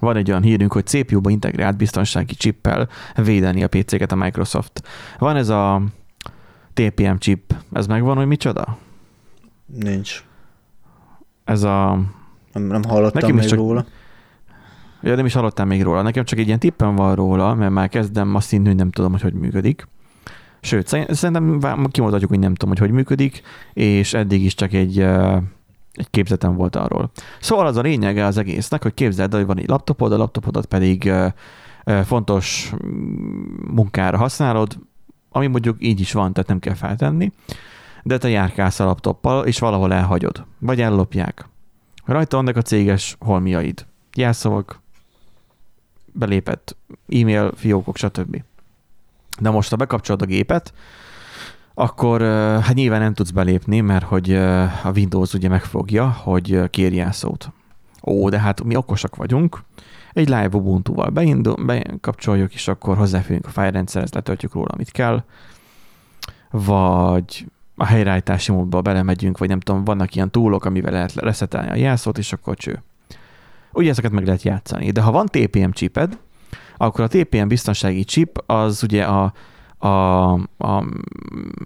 [0.00, 4.82] Van egy olyan hírünk, hogy CPU-ba integrált biztonsági chippel védeni a PC-ket a Microsoft.
[5.18, 5.82] Van ez a
[6.72, 8.78] TPM chip, ez megvan, hogy micsoda?
[9.66, 10.24] Nincs.
[11.44, 11.98] Ez a...
[12.52, 13.86] Nem, nem hallottam Nekem is még csak- róla.
[15.06, 16.02] Ja, nem is hallottam még róla.
[16.02, 19.10] Nekem csak egy ilyen tippem van róla, mert már kezdem azt hinni, hogy nem tudom,
[19.10, 19.88] hogy hogy működik.
[20.60, 23.42] Sőt, szerint- szerintem kimondhatjuk, hogy nem tudom, hogy hogy működik,
[23.72, 25.00] és eddig is csak egy,
[25.92, 27.10] egy képzetem volt arról.
[27.40, 30.66] Szóval az a lényege az egésznek, hogy képzeld, el, hogy van egy laptopod, a laptopodat
[30.66, 31.12] pedig
[32.04, 34.78] fontos mm, munkára használod,
[35.30, 37.32] ami mondjuk így is van, tehát nem kell feltenni,
[38.02, 41.48] de te járkálsz a laptoppal, és valahol elhagyod, vagy ellopják.
[42.04, 44.84] Rajta vannak a céges holmiaid, jelszavak,
[46.18, 46.76] belépett
[47.08, 48.42] e-mail, fiókok, stb.
[49.40, 50.72] De most, ha bekapcsolod a gépet,
[51.74, 52.20] akkor
[52.62, 54.34] hát nyilván nem tudsz belépni, mert hogy
[54.84, 57.52] a Windows ugye megfogja, hogy ö, kér jelszót.
[58.02, 59.62] Ó, de hát mi okosak vagyunk.
[60.12, 65.22] Egy live Ubuntu-val beindul, bekapcsoljuk, és akkor hozzáférünk a fájrendszerhez, letöltjük róla, amit kell.
[66.50, 71.74] Vagy a helyreállítási módba belemegyünk, vagy nem tudom, vannak ilyen túlok, amivel lehet reszetelni a
[71.74, 72.82] jelszót, és akkor cső.
[73.76, 74.90] Ugye ezeket meg lehet játszani.
[74.90, 76.18] De ha van TPM chiped,
[76.76, 79.32] akkor a TPM biztonsági chip az ugye a,
[79.78, 80.84] a, a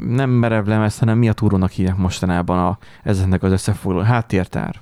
[0.07, 4.81] nem merev lemez, hanem mi a túrónak hívják mostanában a, ezeknek az összefoglaló háttértár.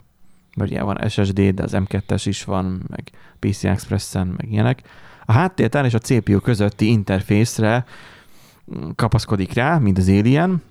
[0.56, 4.82] Mert ugye van SSD, de az M2-es is van, meg PC Express-en, meg ilyenek.
[5.24, 7.84] A háttértár és a CPU közötti interfészre
[8.94, 10.62] kapaszkodik rá, mint az Alien,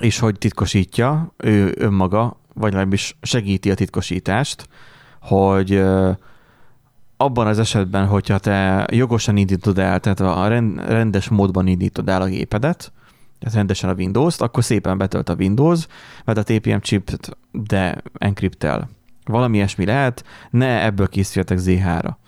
[0.00, 4.68] és hogy titkosítja ő önmaga, vagy legalábbis segíti a titkosítást,
[5.20, 5.82] hogy
[7.16, 12.22] abban az esetben, hogyha te jogosan indítod el, tehát a ren- rendes módban indítod el
[12.22, 12.92] a gépedet,
[13.38, 15.86] tehát rendesen a Windows-t, akkor szépen betölt a Windows,
[16.24, 17.10] mert a TPM chip
[17.52, 18.88] de enkriptel.
[19.24, 22.18] Valami ilyesmi lehet, ne ebből készüljetek ZH-ra.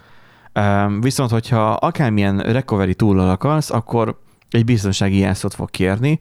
[1.00, 4.20] Viszont, hogyha akármilyen recovery tool akarsz, akkor
[4.50, 6.18] egy biztonsági jelszót fog kérni,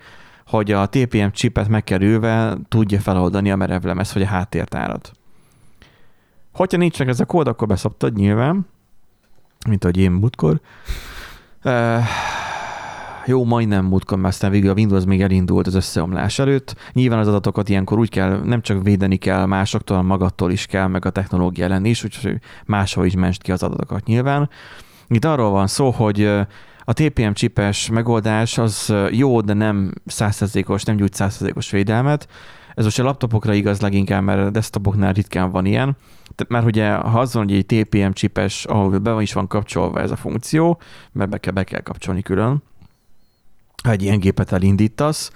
[0.48, 5.12] hogy a TPM chipet megkerülve tudja feloldani a merevlemez vagy a háttértárat.
[6.54, 8.66] Hogyha nincs ez a kód, akkor beszoptad nyilván,
[9.68, 10.62] mint ahogy én múltkor.
[13.26, 16.76] Jó, majdnem múltkor, mert aztán végül a Windows még elindult az összeomlás előtt.
[16.94, 21.06] Nyilván az adatokat ilyenkor úgy kell, nem csak védeni kell másoktól, magattól is kell, meg
[21.06, 24.50] a technológia ellen is, úgyhogy máshol is mensd ki az adatokat nyilván.
[25.08, 26.26] Itt arról van szó, hogy
[26.84, 32.28] a TPM csipes megoldás az jó, de nem százszerzékos, nem gyújt százszerzékos védelmet.
[32.76, 35.98] Ez most a laptopokra igaz leginkább, mert a desktopoknál ritkán van ilyen.
[36.48, 40.00] Mert ugye, ha az van, hogy egy TPM csipes, ahol be van is van kapcsolva
[40.00, 40.80] ez a funkció,
[41.12, 42.64] mert be kell, be kell kapcsolni külön,
[43.84, 45.32] ha egy ilyen gépet elindítasz,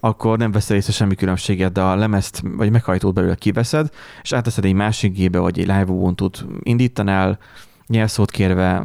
[0.00, 3.88] akkor nem veszel észre semmi különbséget, de a lemezt vagy meghajtót belőle kiveszed,
[4.22, 7.38] és áteszed egy másik gépbe, vagy egy live Ubuntu-t indítanál,
[7.88, 8.84] jelszót kérve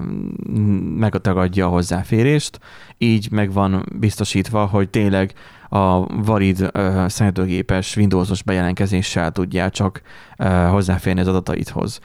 [0.98, 2.60] megtagadja a hozzáférést,
[2.98, 5.34] így meg van biztosítva, hogy tényleg
[5.74, 10.02] a valid uh, számítógépes Windowsos bejelentkezéssel tudjál csak
[10.38, 12.00] uh, hozzáférni az adataidhoz.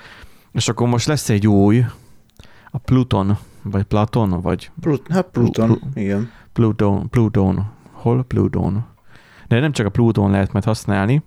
[0.52, 1.84] És akkor most lesz egy új,
[2.70, 6.30] a Pluton, vagy Platon, vagy Plut- hát Pluton, Plu- igen.
[6.52, 8.84] Pluton, Pluton, hol Pluton?
[9.48, 11.22] De nem csak a Pluton lehet majd használni,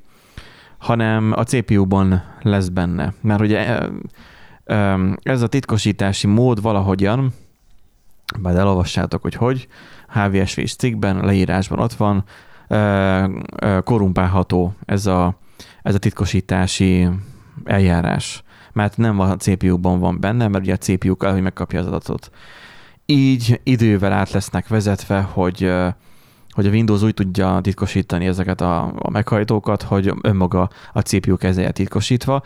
[0.77, 3.13] hanem a CPU-ban lesz benne.
[3.21, 3.79] Mert ugye
[5.21, 7.33] ez a titkosítási mód valahogyan,
[8.39, 9.67] majd elolvassátok, hogy hogy,
[10.13, 12.23] HVSV-s cikkben, leírásban ott van,
[13.83, 15.37] korumpálható ez a,
[15.81, 17.07] ez a titkosítási
[17.63, 18.43] eljárás.
[18.73, 22.31] Mert nem a CPU-ban van benne, mert ugye a CPU kell, hogy megkapja az adatot.
[23.05, 25.71] Így idővel át lesznek vezetve, hogy
[26.51, 31.71] hogy a Windows úgy tudja titkosítani ezeket a, a meghajtókat, hogy önmaga a CPU kezelje
[31.71, 32.41] titkosítva.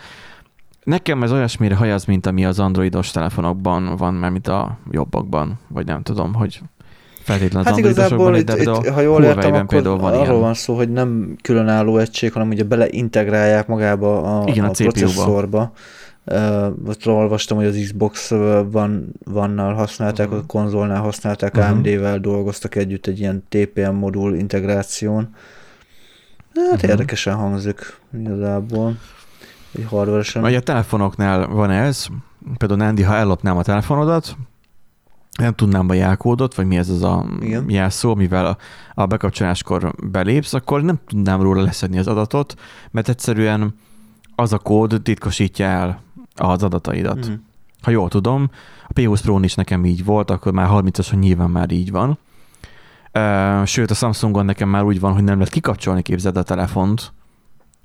[0.84, 5.86] Nekem ez olyasmire hajaz, mint ami az androidos telefonokban van, mert mint a jobbakban, vagy
[5.86, 6.62] nem tudom, hogy
[7.26, 10.40] feltétlenül Hát igazából itt, itt, ha jól értem, akkor például van arról ilyen.
[10.40, 15.72] van szó, hogy nem különálló egység, hanem ugye beleintegrálják magába a, Igen, a a processzorba.
[16.26, 18.30] Uh, ott olvastam, hogy az Xbox
[18.72, 20.38] van, vannal használták, Mhm.
[20.38, 21.66] a konzolnál használták, Mhm.
[21.72, 25.30] AMD-vel dolgoztak együtt egy ilyen TPM modul integráción.
[26.72, 26.90] Hát Mhm.
[26.92, 28.98] érdekesen hangzik igazából.
[29.78, 32.06] Egy hardware Vagy a telefonoknál van ez,
[32.58, 34.36] például Nandi, ha ellopnám a telefonodat,
[35.40, 37.70] nem tudnám a jelkódot, vagy mi ez az a Igen.
[37.70, 38.58] jelszó, mivel a,
[38.94, 42.56] a bekapcsoláskor belépsz, akkor nem tudnám róla leszedni az adatot,
[42.92, 43.76] mert egyszerűen
[44.36, 46.02] az a kód titkosítja el
[46.36, 47.28] az adataidat.
[47.28, 47.34] Mhm.
[47.82, 48.50] Ha jól tudom,
[48.88, 52.18] a P20 Pro-n is nekem így volt, akkor már 30-ason nyilván már így van.
[53.66, 57.14] Sőt, a Samsungon nekem már úgy van, hogy nem lehet kikapcsolni, képzeld a telefont,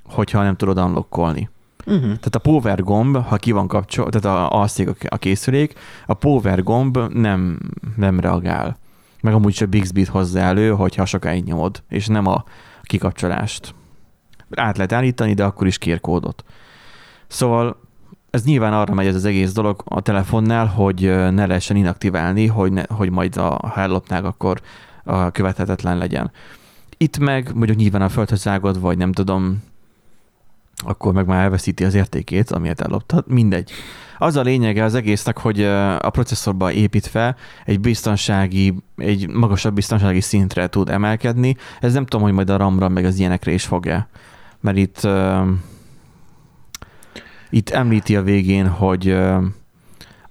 [0.05, 1.51] hogyha nem tudod unlockolni.
[1.91, 2.03] Uh-huh.
[2.03, 5.75] Tehát a power gomb, ha ki van kapcsolva, tehát a, alszik a, a készülék,
[6.07, 7.59] a power gomb nem,
[7.97, 8.79] nem reagál.
[9.21, 12.45] Meg amúgy csak Bixby-t hozzá elő, hogyha sokáig nyomod, és nem a
[12.83, 13.75] kikapcsolást.
[14.51, 16.45] Át lehet állítani, de akkor is kér kódot.
[17.27, 17.81] Szóval
[18.31, 21.01] ez nyilván arra megy ez az egész dolog a telefonnál, hogy
[21.33, 24.61] ne lehessen inaktiválni, hogy, ne, hogy majd a, ha ellopnák, akkor
[25.33, 26.31] követhetetlen legyen.
[26.97, 28.49] Itt meg mondjuk nyilván a földhöz
[28.81, 29.63] vagy nem tudom,
[30.83, 33.25] akkor meg már elveszíti az értékét, amiért elloptad.
[33.27, 33.71] Mindegy.
[34.19, 35.63] Az a lényege az egésznek, hogy
[35.99, 41.57] a processzorba építve egy biztonsági, egy magasabb biztonsági szintre tud emelkedni.
[41.81, 44.09] Ez nem tudom, hogy majd a RAM-ra meg az ilyenekre is fog-e.
[44.61, 45.51] Mert itt ö,
[47.51, 49.45] itt említi a végén, hogy ö,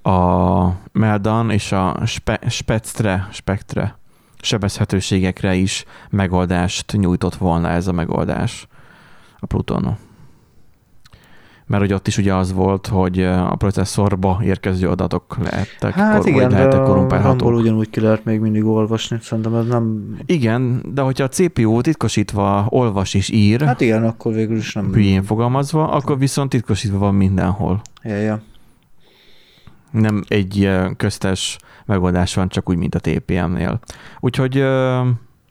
[0.01, 3.97] a Meldan és a spe, Spectre, Spectre
[4.41, 8.67] sebezhetőségekre is megoldást nyújtott volna ez a megoldás
[9.39, 9.97] a Plutonon.
[11.69, 16.27] Mert hogy ott is ugye az volt, hogy a processzorba érkező adatok lehettek, Hát kor,
[16.27, 17.39] igen, lehettek a korrumpálhatók.
[17.39, 20.15] RAM-ból ugyanúgy ki lehet még mindig olvasni, szerintem ez nem...
[20.25, 24.73] Igen, de hogyha a CPU titkosítva olvas és ír, hát, Hát igen, akkor végül is
[24.73, 24.91] nem...
[24.93, 27.81] hülyén fogalmazva, akkor viszont titkosítva van mindenhol.
[28.03, 28.41] Ja, ja.
[29.91, 33.79] Nem egy köztes megoldás van, csak úgy, mint a TPM-nél.
[34.19, 34.63] Úgyhogy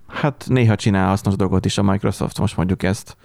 [0.06, 3.16] hát néha csinál hasznos dolgot is a Microsoft, most mondjuk ezt.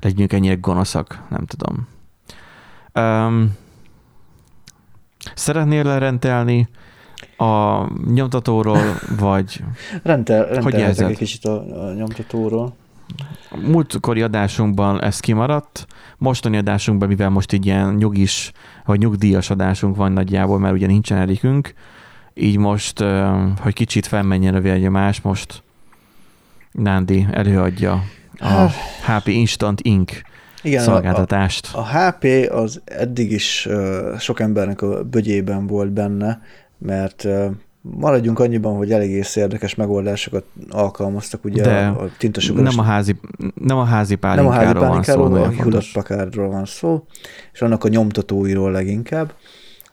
[0.00, 1.86] Legyünk ennyire gonoszak, nem tudom.
[2.96, 3.52] Um,
[5.34, 6.68] szeretnél lerentelni
[7.36, 9.62] a nyomtatóról, vagy
[10.02, 11.10] Rentel, rentelhetek érzed?
[11.10, 12.76] egy kicsit a, a nyomtatóról.
[13.62, 15.86] múltkori adásunkban ez kimaradt,
[16.18, 18.52] mostani adásunkban, mivel most így ilyen nyugis,
[18.84, 21.74] vagy nyugdíjas adásunk van nagyjából, mert ugye nincsen Erikünk,
[22.34, 23.04] így most,
[23.60, 25.62] hogy kicsit felmenjen a vérnyomás, most
[26.72, 28.02] Nándi előadja
[28.38, 28.66] a
[29.06, 30.22] HP Instant Ink
[30.66, 31.68] Igen, a, a, szolgáltatást.
[31.74, 36.40] a HP az eddig is uh, sok embernek a bögyében volt benne,
[36.78, 37.50] mert uh,
[37.80, 43.20] maradjunk annyiban, hogy elég érdekes megoldásokat alkalmaztak, ugye De a, a tintasugaras nem a házi,
[43.54, 45.92] nem a házi nem a házi pálinkáról van szó, pálinkáról, a Hewlett.
[45.92, 47.06] Packardról van szó,
[47.52, 49.32] és annak a nyomtatóiról leginkább.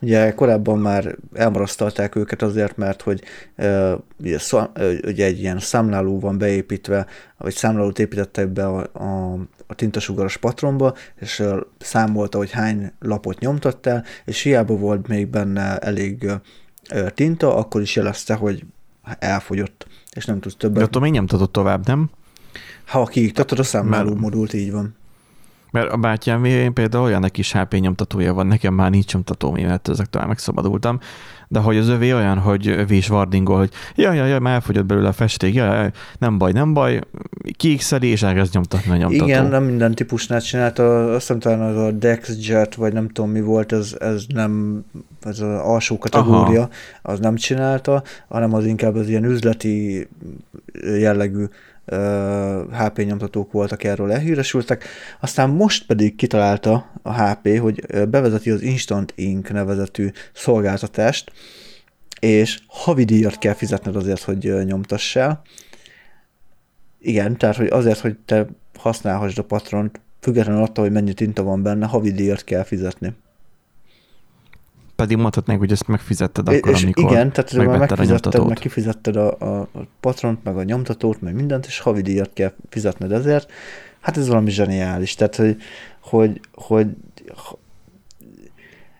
[0.01, 3.21] Ugye korábban már elmarasztalták őket azért, mert hogy
[3.57, 7.05] uh, ugye, szó, uh, ugye egy ilyen számláló van beépítve,
[7.37, 9.37] vagy számlálót építettek be a, a,
[9.67, 11.43] a tintasugaras patronba, és
[11.79, 16.31] számolta, hogy hány lapot nyomtattál, és hiába volt még benne elég
[17.13, 18.65] tinta, akkor is jelezte, hogy
[19.19, 20.83] elfogyott, és nem tudsz De többet.
[20.83, 22.09] attól még nyomtatod tovább, nem?
[22.85, 24.95] Ha kiiktatod a számláló modult, így van.
[25.73, 30.25] Mert a bátyám például olyan kis HP nyomtatója van, nekem már nincs nyomtatóm, mert ezektől
[30.25, 30.99] megszabadultam,
[31.47, 34.85] de hogy az övé olyan, hogy övé is vardingol, hogy jaj, jaj, jaj, már elfogyott
[34.85, 36.99] belőle a festék, jaj, jaj, nem baj, nem baj,
[37.57, 39.25] kiixeli, és elkezd nyomtatni a nyomtató.
[39.25, 43.41] Igen, nem minden típusnál csinálta, azt hiszem talán az a DexJet, vagy nem tudom mi
[43.41, 44.83] volt, ez, ez nem,
[45.21, 46.69] ez az alsó kategória, Aha.
[47.01, 50.07] az nem csinálta, hanem az inkább az ilyen üzleti
[50.99, 51.45] jellegű
[52.71, 54.85] HP nyomtatók voltak, erről elhíresültek.
[55.19, 61.31] Aztán most pedig kitalálta a HP, hogy bevezeti az Instant Ink nevezetű szolgáltatást,
[62.19, 65.41] és havidíjat kell fizetned azért, hogy ö, nyomtassál.
[66.99, 71.63] Igen, tehát hogy azért, hogy te használhassd a patront, függetlenül attól, hogy mennyi tinta van
[71.63, 73.13] benne, havidíjat kell fizetni.
[74.95, 78.47] Pedig mondhatnánk, hogy ezt megfizetted akkor, és amikor igen, tehát már a megfizetted, nyomtatót.
[78.47, 83.11] meg kifizetted a, a, a patront, meg a nyomtatót, meg mindent, és havidíjat kell fizetned
[83.11, 83.51] ezért.
[83.99, 85.15] Hát ez valami zseniális.
[85.15, 85.57] Tehát, hogy,
[86.01, 86.87] hogy, hogy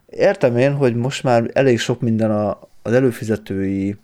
[0.06, 3.96] értem én, hogy most már elég sok minden a, az előfizetői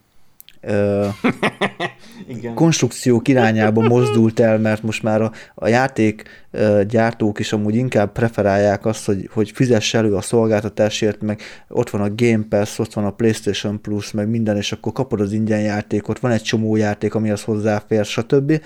[0.62, 1.08] ö,
[2.28, 2.54] Igen.
[2.54, 8.12] konstrukciók irányába mozdult el, mert most már a, a játék ö, gyártók is amúgy inkább
[8.12, 12.94] preferálják azt, hogy, hogy fizess elő a szolgáltatásért, meg ott van a Game Pass, ott
[12.94, 16.76] van a PlayStation Plus, meg minden, és akkor kapod az ingyen játékot, van egy csomó
[16.76, 18.62] játék, amihez hozzáfér, stb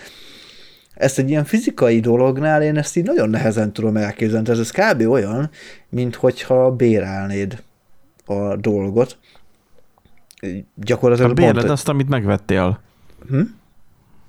[0.93, 4.49] ezt egy ilyen fizikai dolognál én ezt így nagyon nehezen tudom elképzelni.
[4.49, 5.01] Ez, ez kb.
[5.09, 5.49] olyan,
[5.89, 7.63] mint hogyha bérelnéd
[8.25, 9.17] a dolgot.
[10.75, 11.29] Gyakorlatilag...
[11.29, 12.79] Ha bérled pont, azt, amit megvettél.
[13.29, 13.41] Hm?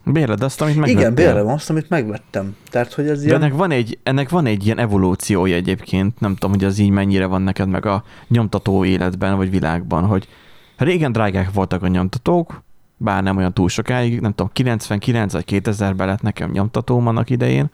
[0.05, 1.01] Bérled azt, amit megvettél.
[1.01, 2.57] Igen, bérlem azt, amit megvettem.
[2.71, 3.43] Tehát, hogy ez De ilyen...
[3.43, 7.27] ennek, van egy, ennek van egy ilyen evolúciója egyébként, nem tudom, hogy az így mennyire
[7.27, 10.29] van neked meg a nyomtató életben, vagy világban, hogy
[10.77, 12.63] régen drágák voltak a nyomtatók,
[12.97, 17.71] bár nem olyan túl sokáig, nem tudom, 99 vagy 2000-ben lett nekem nyomtatóm annak idején.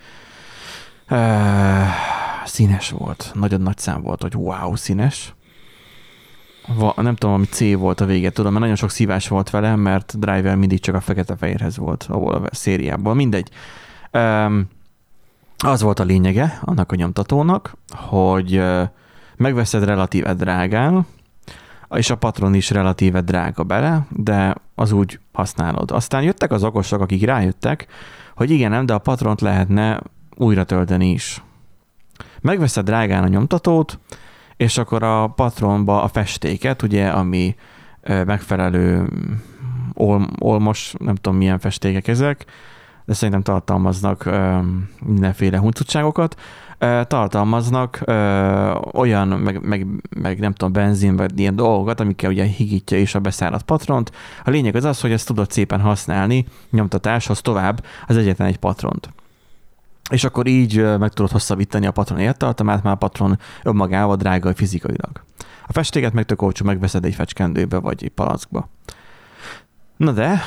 [1.11, 1.19] Uh,
[2.45, 5.35] színes volt, nagyon nagy szám volt, hogy wow, színes.
[6.67, 9.77] Va, nem tudom, ami C volt a vége, tudom, mert nagyon sok szívás volt vele,
[9.77, 13.51] mert Driver mindig csak a fekete-fehérhez volt ahol a szériából, mindegy.
[14.13, 14.69] Um,
[15.65, 18.63] az volt a lényege annak a nyomtatónak, hogy
[19.37, 21.07] megveszed relatíve drágán,
[21.95, 25.91] és a patron is relatíve drága bele, de az úgy használod.
[25.91, 27.87] Aztán jöttek az okosok, akik rájöttek,
[28.35, 30.01] hogy igen, nem, de a patront lehetne
[30.37, 31.43] újra tölteni is.
[32.41, 33.99] Megveszed drágán a nyomtatót,
[34.61, 37.55] és akkor a patronba a festéket, ugye, ami
[38.07, 39.09] megfelelő
[39.95, 42.45] ol, olmos, nem tudom milyen festékek ezek,
[43.05, 44.31] de szerintem tartalmaznak
[45.05, 46.41] mindenféle huncutságokat,
[47.07, 49.87] tartalmaznak ö, olyan, meg, meg,
[50.17, 54.13] meg, nem tudom, benzin, vagy ilyen dolgokat, amikkel ugye higítja is a beszáradt patront.
[54.45, 59.11] A lényeg az az, hogy ezt tudod szépen használni nyomtatáshoz tovább az egyetlen egy patront.
[60.11, 65.23] És akkor így meg tudod hosszabbítani a patron értartamát, már a patron önmagával drága fizikailag.
[65.67, 68.69] A festéket meg tök olcsó, megveszed egy fecskendőbe vagy egy palackba.
[69.97, 70.41] Na de,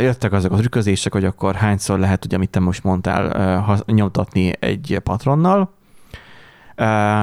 [0.00, 5.00] jöttek azok a trükközések, hogy akkor hányszor lehet, ugye, amit te most mondtál, nyomtatni egy
[5.02, 5.72] patronnal,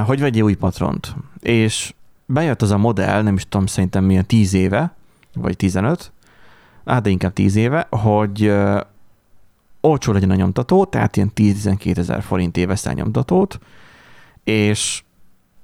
[0.06, 1.16] hogy vegyél új patront.
[1.40, 1.94] És
[2.26, 4.94] bejött az a modell, nem is tudom, szerintem milyen 10 éve,
[5.34, 6.12] vagy 15,
[6.86, 8.54] hát de inkább 10 éve, hogy
[9.82, 13.60] olcsó legyen a nyomtató, tehát ilyen 10-12 ezer forint éveszel nyomtatót,
[14.44, 15.04] és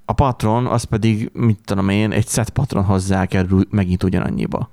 [0.05, 4.70] a patron az pedig, mit tudom én, egy set patron hozzá kerül megint ugyanannyiba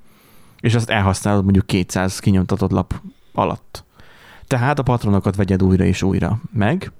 [0.63, 3.01] és azt elhasználod mondjuk 200 kinyomtatott lap
[3.33, 3.83] alatt.
[4.47, 6.91] Tehát a patronokat vegyed újra és újra meg.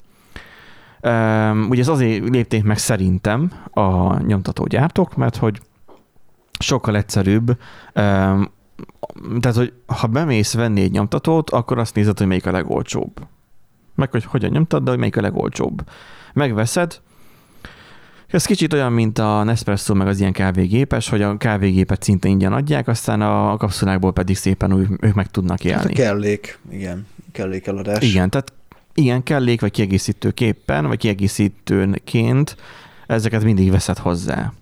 [1.02, 5.62] Um, ugye ez azért lépték meg szerintem a nyomtatógyártók, mert hogy
[6.60, 7.58] sokkal egyszerűbb,
[7.96, 8.52] um,
[9.40, 13.28] tehát, hogy ha bemész venni egy nyomtatót, akkor azt nézed, hogy melyik a legolcsóbb.
[13.96, 15.84] Meg, hogy hogyan nyomtad, de hogy melyik a legolcsóbb.
[16.34, 17.02] Megveszed,
[18.34, 22.54] ez kicsit olyan, mint a Nespresso meg az ilyen kávégépes, hogy a kávégépet szinte ingyen
[22.54, 25.82] adják, aztán a kapszulákból pedig szépen úgy, ők meg tudnak élni.
[25.82, 28.04] Hát a kellék, igen, kellék eladás.
[28.04, 28.54] Igen, tehát
[28.94, 32.58] ilyen kellék, vagy kiegészítőképpen, vagy kiegészítőnként
[33.08, 34.54] ezeket mindig veszed hozzá.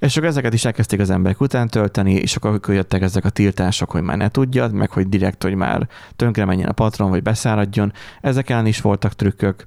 [0.00, 3.90] És akkor ezeket is elkezdték az emberek után tölteni, és akkor jöttek ezek a tiltások,
[3.90, 7.92] hogy már ne tudjad, meg hogy direkt, hogy már tönkre menjen a patron, vagy beszáradjon.
[8.20, 9.64] Ezek ellen is voltak trükkök,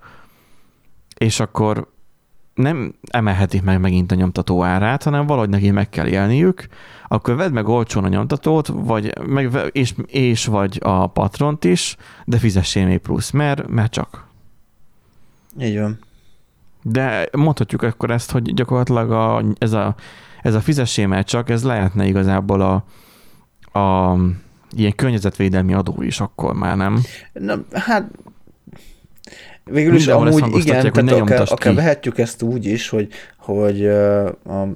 [1.17, 1.91] és akkor
[2.53, 6.67] nem emelhetik meg megint a nyomtató árát, hanem valahogy neki meg kell élniük,
[7.07, 12.38] akkor vedd meg olcsón a nyomtatót, vagy meg, és, és vagy a patront is, de
[12.38, 14.27] fizessél még plusz, mert, mert csak.
[15.59, 15.99] Így van.
[16.84, 19.95] De mondhatjuk akkor ezt, hogy gyakorlatilag a, ez, a,
[20.41, 22.73] ez a fizessél mert csak, ez lehetne igazából a,
[23.79, 24.17] a
[24.75, 27.01] ilyen környezetvédelmi adó is akkor már, nem?
[27.34, 28.11] Na, hát
[29.65, 33.07] Végül is amúgy igen, tehát akár, akár vehetjük ezt úgy is, hogy,
[33.38, 34.69] hogy, a, hogy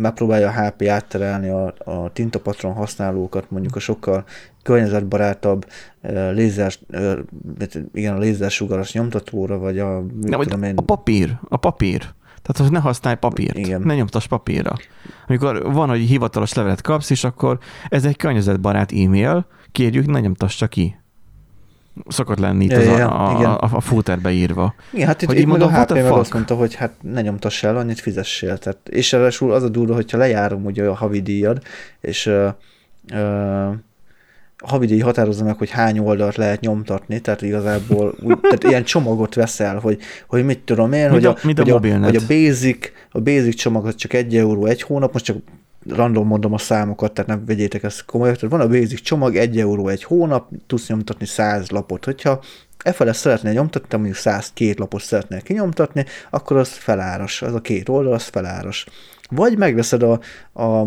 [0.00, 4.24] megpróbálja a HP átterelni a, a tintapatron használókat mondjuk a sokkal
[4.62, 5.66] környezetbarátabb
[6.32, 6.72] lézer,
[7.92, 10.00] igen, a lézersugaras nyomtatóra, vagy a...
[10.20, 10.76] Nem, vagy én...
[10.76, 11.98] a papír, a papír.
[12.42, 13.80] Tehát, hogy ne használj papírt, Igen.
[13.80, 14.72] ne nyomtas papírra.
[15.26, 20.66] Amikor van, hogy hivatalos levelet kapsz, és akkor ez egy környezetbarát e-mail, kérjük, ne nyomtassa
[20.66, 20.99] ki
[22.08, 23.50] szokott lenni itt ja, az ja, a, igen.
[23.50, 24.74] a, a footerbe írva.
[24.92, 27.62] Igen, hát itt, hogy itt mondom, a HP meg azt mondta, hogy hát ne nyomtass
[27.62, 28.58] el, annyit fizessél.
[28.58, 31.62] Tehát, és ráadásul az a durva, hogyha lejárom ugye a havidíjad,
[32.00, 32.48] és uh,
[33.12, 33.74] uh,
[34.62, 39.34] a havidíj határozza meg, hogy hány oldalt lehet nyomtatni, tehát igazából úgy, tehát ilyen csomagot
[39.34, 43.20] veszel, hogy, hogy mit tudom én, hogy a, a, hogy, a, hogy a, basic, a
[43.20, 45.36] basic csomag az csak egy euró egy hónap, most csak
[45.88, 48.34] random mondom a számokat, tehát nem vegyétek ezt komolyan.
[48.34, 52.04] Tehát van a basic csomag, 1 euró egy hónap, tudsz nyomtatni 100 lapot.
[52.04, 52.40] Hogyha
[52.84, 57.88] e fele szeretnél nyomtatni, mondjuk 102 lapot szeretnél kinyomtatni, akkor az feláras, az a két
[57.88, 58.86] oldal, az feláras.
[59.30, 60.20] Vagy megveszed a,
[60.62, 60.86] a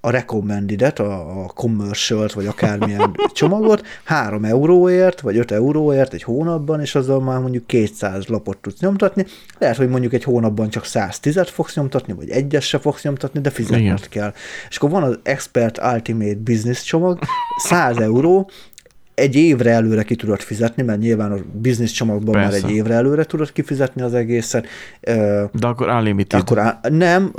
[0.00, 6.80] a recommended a, a commercial vagy akármilyen csomagot 3 euróért, vagy 5 euróért egy hónapban,
[6.80, 9.26] és azzal már mondjuk 200 lapot tudsz nyomtatni.
[9.58, 13.50] Lehet, hogy mondjuk egy hónapban csak 110-et fogsz nyomtatni, vagy egyes se fogsz nyomtatni, de
[13.50, 14.32] fizetned kell.
[14.68, 17.18] És akkor van az Expert Ultimate Business csomag,
[17.56, 18.50] 100 euró,
[19.20, 22.60] egy évre előre ki tudod fizetni, mert nyilván a biznisz csomagban Persze.
[22.60, 24.66] már egy évre előre tudod kifizetni az egészet.
[25.52, 26.40] De akkor unlimited.
[26.40, 27.32] Akkor nem,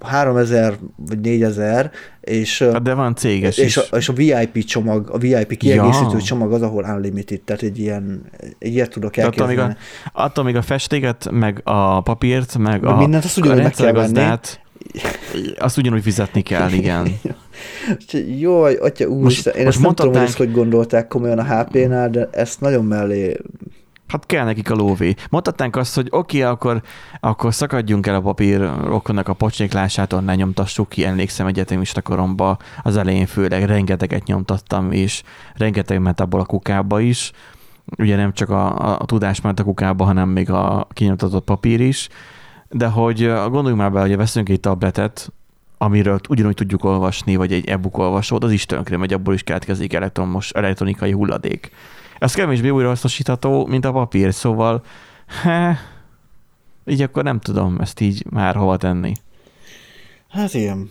[0.00, 3.76] 3000 vagy 4000, és, hát de van céges és is.
[3.76, 6.22] A, és a VIP csomag, a VIP kiegészítő ja.
[6.22, 8.22] csomag az, ahol unlimited, tehát egy ilyen,
[8.58, 9.54] egy ilyet tudok elképzelni.
[9.54, 9.76] Attól még,
[10.12, 13.92] a, attól még a festéket, meg a papírt, meg a, mindent azt ugyanúgy meg kell
[13.92, 14.38] venni.
[15.58, 17.06] Azt ugyanúgy fizetni kell, igen.
[18.40, 21.44] Jaj, atya úr, most, én most ezt nem tudom, hogy ezt hogy gondolták komolyan a
[21.44, 23.36] HP-nál, de ezt nagyon mellé
[24.10, 25.14] Hát kell nekik a lóvé.
[25.28, 26.82] Mondhatnánk azt, hogy oké, okay, akkor,
[27.20, 33.26] akkor szakadjunk el a papíroknak a pocséklását, onnan nyomtassuk ki, emlékszem egyetemista koromba, az elején
[33.26, 35.22] főleg rengeteget nyomtattam, és
[35.54, 37.32] rengeteg ment abból a kukába is.
[37.98, 41.80] Ugye nem csak a, a, a tudás ment a kukába, hanem még a kinyomtatott papír
[41.80, 42.08] is.
[42.70, 45.32] De hogy gondoljunk már be, hogy veszünk egy tabletet,
[45.78, 49.92] amiről ugyanúgy tudjuk olvasni, vagy egy e-book olvasót, az is tönkre megy, abból is keletkezik
[49.92, 51.70] elektromos, elektronikai hulladék.
[52.18, 54.82] Ez kevésbé újrahasznosítható, mint a papír, szóval
[55.42, 55.78] he,
[56.86, 59.12] így akkor nem tudom ezt így már hova tenni.
[60.28, 60.90] Hát ilyen.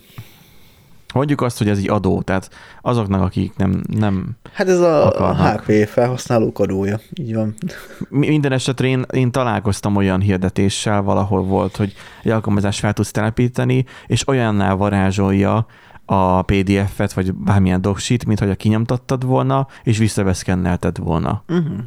[1.14, 2.50] Mondjuk azt, hogy ez egy adó, tehát
[2.80, 5.64] azoknak, akik nem, nem Hát ez a akarnak.
[5.64, 7.54] HP felhasználók adója, így van.
[8.08, 13.84] Minden esetre én, én találkoztam olyan hirdetéssel, valahol volt, hogy egy alkalmazást fel tudsz telepíteni,
[14.06, 15.66] és olyannál varázsolja
[16.04, 21.42] a PDF-et, vagy bármilyen docsit, mint hogy a kinyomtattad volna, és visszaveszkennelted volna.
[21.48, 21.78] Uh-huh.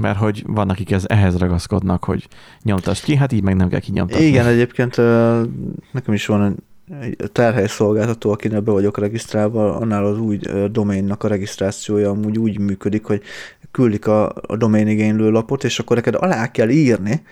[0.00, 2.28] Mert hogy vannak, akik ez, ehhez ragaszkodnak, hogy
[2.62, 4.24] nyomtasd ki, hát így meg nem kell kinyomtatni.
[4.24, 4.96] Igen, egyébként
[5.92, 6.56] nekem is van
[7.00, 10.38] egy terhely szolgáltató, akinek be vagyok regisztrálva, annál az új
[10.70, 13.22] domainnak a regisztrációja amúgy úgy működik, hogy
[13.70, 17.22] küldik a, a domain igénylő lapot, és akkor neked alá kell írni,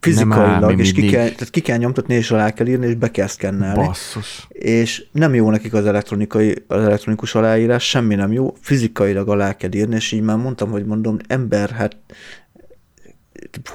[0.00, 3.26] fizikailag, és ki kell, tehát ki kell nyomtatni, és alá kell írni, és be kell
[3.26, 3.84] szkennelni.
[3.84, 4.46] Basszus.
[4.48, 9.72] És nem jó nekik az, elektronikai, az elektronikus aláírás, semmi nem jó, fizikailag alá kell
[9.72, 11.96] írni, és így már mondtam, hogy mondom, ember, hát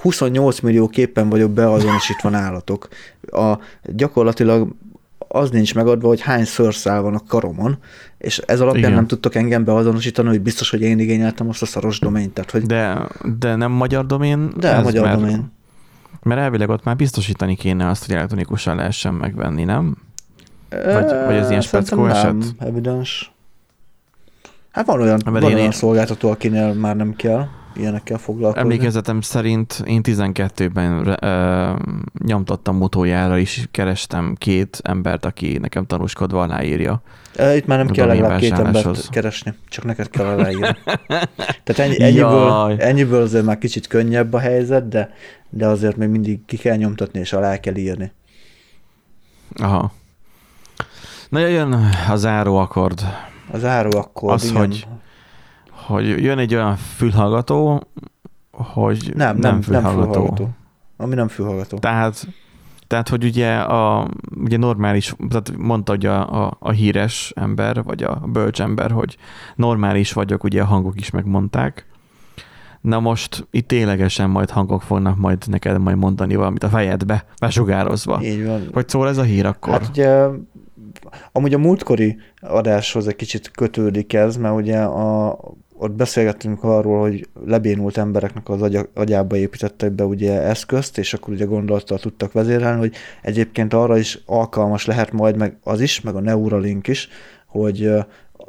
[0.02, 2.88] 28 millió képen vagyok beazonosítva nálatok.
[3.22, 3.54] A,
[3.84, 4.76] gyakorlatilag
[5.32, 7.78] az nincs megadva, hogy hány szőrszál van a karomon,
[8.18, 8.94] és ez alapján Igen.
[8.94, 12.34] nem tudtok engem beazonosítani, hogy biztos, hogy én igényeltem azt a szaros domént.
[12.34, 12.62] Tehát, hogy...
[12.62, 13.08] de,
[13.38, 14.54] de nem magyar domén?
[14.58, 15.52] De ez, magyar mert, domén.
[16.24, 19.98] Mert elvileg ott már biztosítani kéne azt, hogy elektronikusan lehessen megvenni, nem?
[20.70, 22.36] Vagy, vagy ez ilyen speckó eset?
[22.60, 23.32] Evidens.
[24.72, 25.72] Hát van olyan, van olyan én...
[25.72, 28.62] szolgáltató, akinél már nem kell ilyenekkel foglalkozni.
[28.62, 31.74] Emlékezetem szerint én 12-ben ö,
[32.26, 37.02] nyomtattam utoljára is, kerestem két embert, aki nekem tanúskodva aláírja.
[37.56, 40.78] Itt már nem kell legalább két embert keresni, csak neked kell aláírni.
[41.64, 45.14] Tehát ennyi, ennyiből, ennyiből azért már kicsit könnyebb a helyzet, de,
[45.50, 48.12] de azért még mindig ki kell nyomtatni, és alá kell írni.
[49.56, 49.92] Aha.
[51.30, 51.74] Na jön
[52.10, 53.02] a záró akkord.
[53.52, 54.56] A záró akkord, Az, igen.
[54.58, 54.88] hogy
[55.88, 57.84] hogy jön egy olyan fülhallgató,
[58.52, 60.00] hogy nem, nem, nem fülhallgató.
[60.00, 60.50] Nem fülhallgató.
[60.98, 61.78] Ami nem fülhallgató.
[61.78, 62.28] Tehát,
[62.88, 64.10] tehát hogy ugye a
[64.44, 69.18] ugye normális, tehát mondta hogy a, a, a híres ember, vagy a bölcs ember, hogy
[69.56, 71.86] normális vagyok, ugye a hangok is megmondták.
[72.82, 78.20] Na most itt ténylegesen majd hangok fognak majd neked majd mondani valamit a fejedbe, besugározva.
[78.24, 78.70] Így van.
[78.74, 79.72] Hogy szól ez a hír akkor?
[79.72, 80.26] Hát ugye
[81.32, 85.40] amúgy a múltkori adáshoz egy kicsit kötődik ez, mert ugye a,
[85.82, 91.34] ott beszélgettünk arról, hogy lebénult embereknek az agy, agyába építettek be ugye eszközt, és akkor
[91.34, 96.16] ugye gondolattal tudtak vezérelni, hogy egyébként arra is alkalmas lehet majd meg az is, meg
[96.16, 97.10] a Neuralink is,
[97.48, 97.92] hogy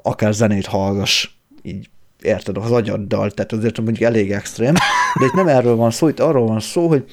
[0.03, 1.29] akár zenét hallgass,
[1.63, 1.91] így
[2.23, 4.75] érted, az agyaddal, tehát azért mondjuk elég extrém,
[5.19, 7.05] de itt nem erről van szó, itt arról van szó, hogy,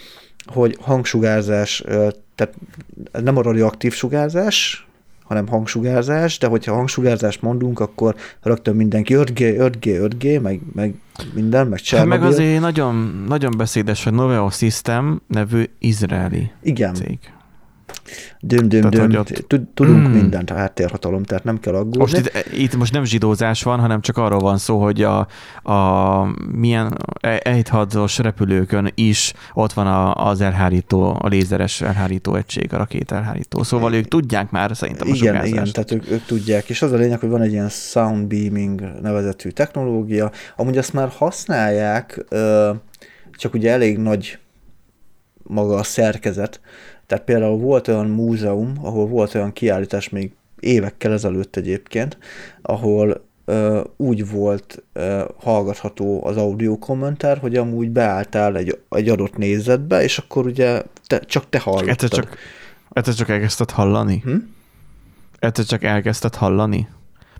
[0.45, 1.83] hogy hangsugárzás,
[2.35, 2.53] tehát
[3.11, 4.88] nem a radioaktív sugárzás,
[5.29, 10.93] hanem hangsugárzás, de hogyha hangsugárzást mondunk, akkor rögtön mindenki 5G, 5G, 5G, meg, meg
[11.33, 12.11] minden, meg Csernobyl.
[12.11, 16.93] Hát meg azért nagyon, nagyon beszédes, hogy Noveo System nevű izraeli Igen.
[16.93, 17.19] cég.
[18.39, 19.15] Düm, düm, düm.
[19.15, 19.45] Ott...
[19.73, 20.11] Tudunk mm.
[20.11, 21.97] mindent a háttérhatalom, tehát nem kell aggódni.
[21.97, 25.27] Most itt, itt most nem zsidózás van, hanem csak arról van szó, hogy a,
[25.63, 26.97] a milyen
[27.41, 33.63] ejthadzos repülőkön is ott van a, az elhárító, a lézeres elhárító egység, a rakét elhárító.
[33.63, 36.69] Szóval ők tudják már szerintem a Igen, igen, tehát ők, ők tudják.
[36.69, 40.31] És az a lényeg, hogy van egy ilyen sound beaming nevezetű technológia.
[40.55, 42.25] Amúgy azt már használják,
[43.31, 44.39] csak ugye elég nagy
[45.43, 46.61] maga a szerkezet,
[47.09, 52.17] tehát például volt olyan múzeum, ahol volt olyan kiállítás még évekkel ezelőtt egyébként,
[52.61, 59.37] ahol ö, úgy volt ö, hallgatható az audio kommentár, hogy amúgy beálltál egy, egy adott
[59.37, 61.89] nézetbe, és akkor ugye te, csak te hallottad.
[61.89, 62.37] Egyszer csak,
[62.91, 64.21] egyszer csak elkezdted hallani?
[64.23, 64.35] Hm?
[65.39, 66.87] Egyszer csak elkezdted hallani?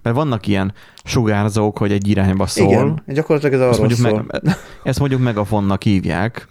[0.02, 2.68] Mert vannak ilyen sugárzók, hogy egy irányba szól.
[2.68, 4.26] Igen, gyakorlatilag ez Ezt arról mondjuk, szól.
[4.42, 6.48] meg, ezt mondjuk megafonnak hívják.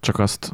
[0.00, 0.52] Csak azt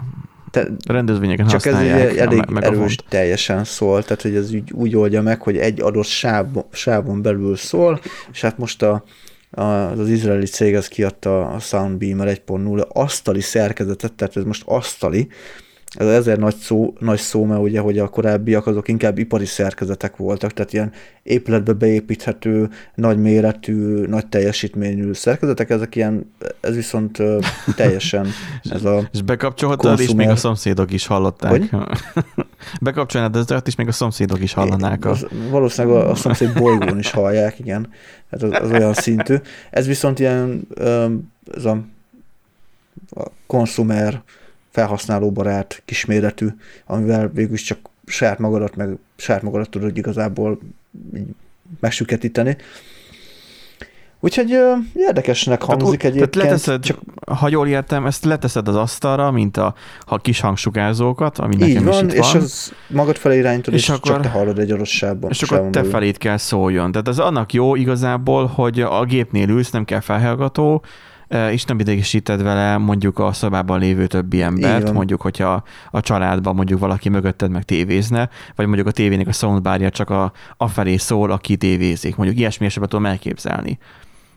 [0.56, 4.96] Te, rendezvényeken csak ez ugye elég me- erős teljesen szól, tehát hogy ez úgy, úgy
[4.96, 8.00] oldja meg, hogy egy adott sáv, sávon belül szól,
[8.32, 9.04] és hát most a,
[9.50, 15.28] a, az, izraeli cég az kiadta a Soundbeamer 1.0 asztali szerkezetet, tehát ez most asztali,
[15.96, 20.16] ez ezer nagy szó, nagy szó, mert ugye, hogy a korábbiak azok inkább ipari szerkezetek
[20.16, 20.92] voltak, tehát ilyen
[21.22, 27.22] épületbe beépíthető, nagy méretű, nagy teljesítményű szerkezetek, ezek ilyen, ez viszont
[27.76, 28.26] teljesen
[28.62, 31.50] ez a És bekapcsolhatod, és még a szomszédok is hallották.
[31.50, 31.70] Hogy?
[32.80, 35.04] Bekapcsolnád ezt, és még a szomszédok is hallanák.
[35.04, 35.10] A...
[35.10, 37.88] Az, valószínűleg a, a szomszéd bolygón is hallják, igen.
[38.30, 39.36] Hát az, az olyan szintű.
[39.70, 40.66] Ez viszont ilyen,
[41.54, 41.78] ez a,
[43.10, 44.22] a konsumer,
[44.76, 46.46] felhasználóbarát, kisméretű,
[46.86, 50.58] amivel végül csak saját magadat, meg saját magadat tudod igazából
[51.80, 52.56] megsüketíteni.
[54.20, 56.30] Úgyhogy ö, érdekesnek hangzik tehát, egyébként.
[56.30, 61.38] tehát leteszed, csak ha jól értem, ezt leteszed az asztalra, mint a, a kis hangsugárzókat,
[61.38, 62.42] ami nekem így van, is itt és van.
[62.42, 65.30] az magad felé irányítod, és, És akkor- csak te hallod egy adott sávban.
[65.30, 66.92] És akkor te felét kell szóljon.
[66.92, 70.82] Tehát ez annak jó igazából, hogy a gépnél ülsz, nem kell felhallgató,
[71.28, 76.80] és nem idegesíted vele mondjuk a szobában lévő többi embert, mondjuk, hogyha a családban mondjuk
[76.80, 81.56] valaki mögötted meg tévézne, vagy mondjuk a tévének a soundbarja csak a, afelé szól, aki
[81.56, 82.16] tévézik.
[82.16, 83.78] Mondjuk ilyesmi esetben tudom elképzelni.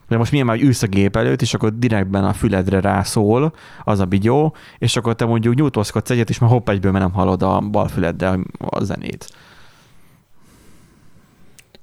[0.07, 3.53] De most milyen már hogy ülsz a gép előtt, és akkor direktben a füledre rászól
[3.83, 7.13] az a bigyó, és akkor te mondjuk nyújtózkodsz egyet, és már hopp egyből, mert nem
[7.13, 9.29] hallod a bal füleddel a zenét.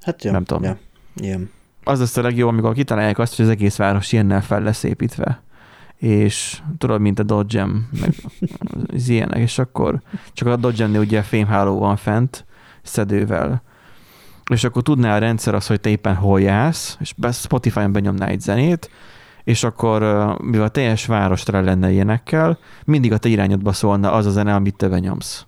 [0.00, 0.62] Hát ja, nem tudom.
[0.62, 0.78] Ja,
[1.14, 1.50] ilyen.
[1.88, 5.42] Az lesz a legjobb, amikor kitalálják azt, hogy az egész város ilyennel fel lesz építve.
[5.96, 7.64] És tudod, mint a dodge
[8.00, 8.14] meg
[8.92, 10.00] az ilyenek, és akkor
[10.32, 12.44] csak a dodge ugye fémháló van fent,
[12.82, 13.62] szedővel.
[14.50, 18.40] És akkor tudná a rendszer azt, hogy te éppen hol jársz, és Spotify-on benyomná egy
[18.40, 18.90] zenét,
[19.44, 20.02] és akkor,
[20.42, 24.54] mivel a teljes város tele lenne ilyenekkel, mindig a te irányodba szólna az a zene,
[24.54, 25.46] amit te benyomsz.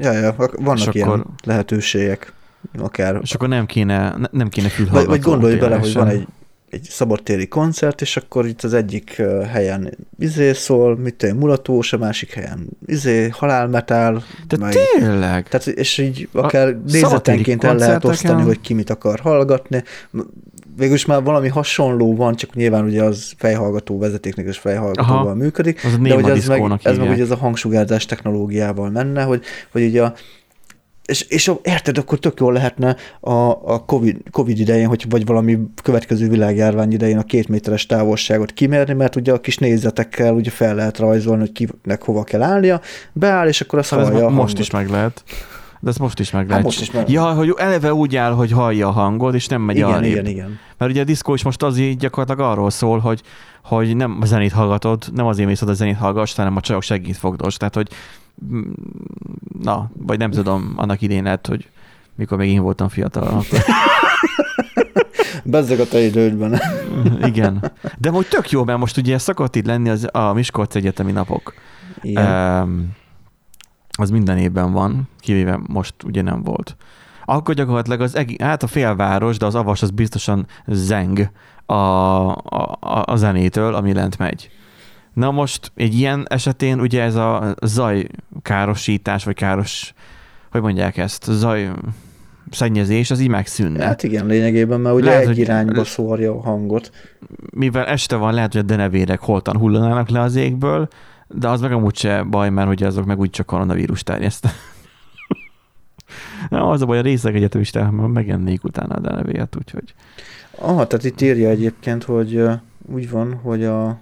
[0.00, 2.32] Ja, ja, ak- vannak És ilyen akkor- lehetőségek,
[2.78, 3.18] akár.
[3.22, 5.08] És akkor nem kéne, ne- nem kéne Vagy, fülhallgató.
[5.10, 6.26] vagy gondolj bele, hogy van egy,
[6.70, 11.98] egy szabadtéri koncert, és akkor itt az egyik helyen izé szól, mit tudom, mulatós, a
[11.98, 15.48] másik helyen izé, halálmetál, De meg, tényleg?
[15.48, 19.82] tehát, és így akár szabadtéri nézetenként el lehet osztani, hogy ki mit akar hallgatni.
[20.76, 25.34] Végülis már valami hasonló van, csak nyilván ugye az fejhallgató vezetéknek és fejhallgatóval Aha.
[25.34, 25.84] működik.
[25.84, 29.42] Az a De hogy ez meg, ez meg ugye ez a hangsugárzás technológiával menne, hogy,
[29.72, 30.14] hogy ugye a
[31.08, 33.32] és, és a- érted, akkor tök jól lehetne a,
[33.72, 38.92] a COVID, COVID idején, hogy vagy valami következő világjárvány idején a két méteres távolságot kimérni,
[38.94, 41.52] mert ugye a kis nézetekkel ugye fel lehet rajzolni, hogy
[41.82, 42.80] kinek hova kell állnia,
[43.12, 45.24] beáll, és akkor azt Hát ez hallja a mo- most is meg lehet.
[45.80, 46.64] De ez most is meg Hát lehet.
[46.64, 49.76] most is meg- Ja, hogy eleve úgy áll, hogy hallja a hangot, és nem megy
[49.76, 50.10] Igen, arrébb.
[50.10, 50.58] igen, igen.
[50.78, 53.22] Mert ugye a diszkó is most az így gyakorlatilag arról szól, hogy,
[53.64, 56.82] hogy nem a zenét hallgatod, nem azért mész oda a zenét hallgass, hanem a csajok
[56.82, 57.56] segít fogdos.
[57.56, 57.88] Tehát, hogy
[59.60, 61.70] na, vagy nem tudom, annak idén lehet, hogy
[62.14, 63.26] mikor még én voltam fiatal.
[63.26, 63.58] Akkor,
[65.44, 66.60] Bezzeg a te idődben.
[67.30, 67.72] igen.
[67.98, 71.54] De hogy tök jó, mert most ugye szokott itt lenni az, a Miskolc egyetemi napok.
[72.00, 72.62] Igen.
[72.62, 72.96] Um,
[73.98, 76.76] az minden évben van, kivéve most ugye nem volt.
[77.24, 81.30] Akkor gyakorlatilag az egész, hát a félváros, de az avas az biztosan zeng
[81.66, 84.50] a, a, a, a zenétől, ami lent megy.
[85.18, 88.06] Na most egy ilyen esetén ugye ez a zaj
[88.42, 89.94] károsítás, vagy káros,
[90.50, 91.70] hogy mondják ezt, zaj
[92.50, 93.84] szennyezés, az így megszűnne.
[93.84, 96.90] Hát igen, lényegében, mert ugye Lehet, egy hogy- irányba szórja a hangot.
[97.50, 100.88] mivel este van, lehet, hogy a denevérek holtan hullanának le az égből,
[101.28, 104.48] de az meg amúgy se baj, mert ugye azok meg úgy csak koronavírus terjeszt.
[106.48, 109.94] Na, az a baj, a részeg egyetemisták megennék utána a denevért, úgyhogy
[110.60, 112.42] Aha, tehát itt írja egyébként, hogy
[112.92, 113.98] úgy van, hogy a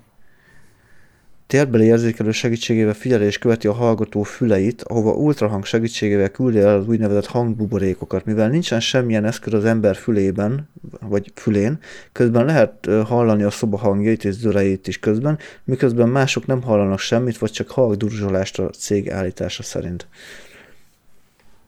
[1.46, 6.88] térbeli érzékelő segítségével figyeli és követi a hallgató füleit, ahova ultrahang segítségével küldi el az
[6.88, 8.24] úgynevezett hangbuborékokat.
[8.24, 10.68] Mivel nincsen semmilyen eszköz az ember fülében,
[11.00, 11.78] vagy fülén,
[12.12, 17.38] közben lehet hallani a szoba hangjait és zörejét is közben, miközben mások nem hallanak semmit,
[17.38, 20.06] vagy csak halk durzsolást a cég állítása szerint.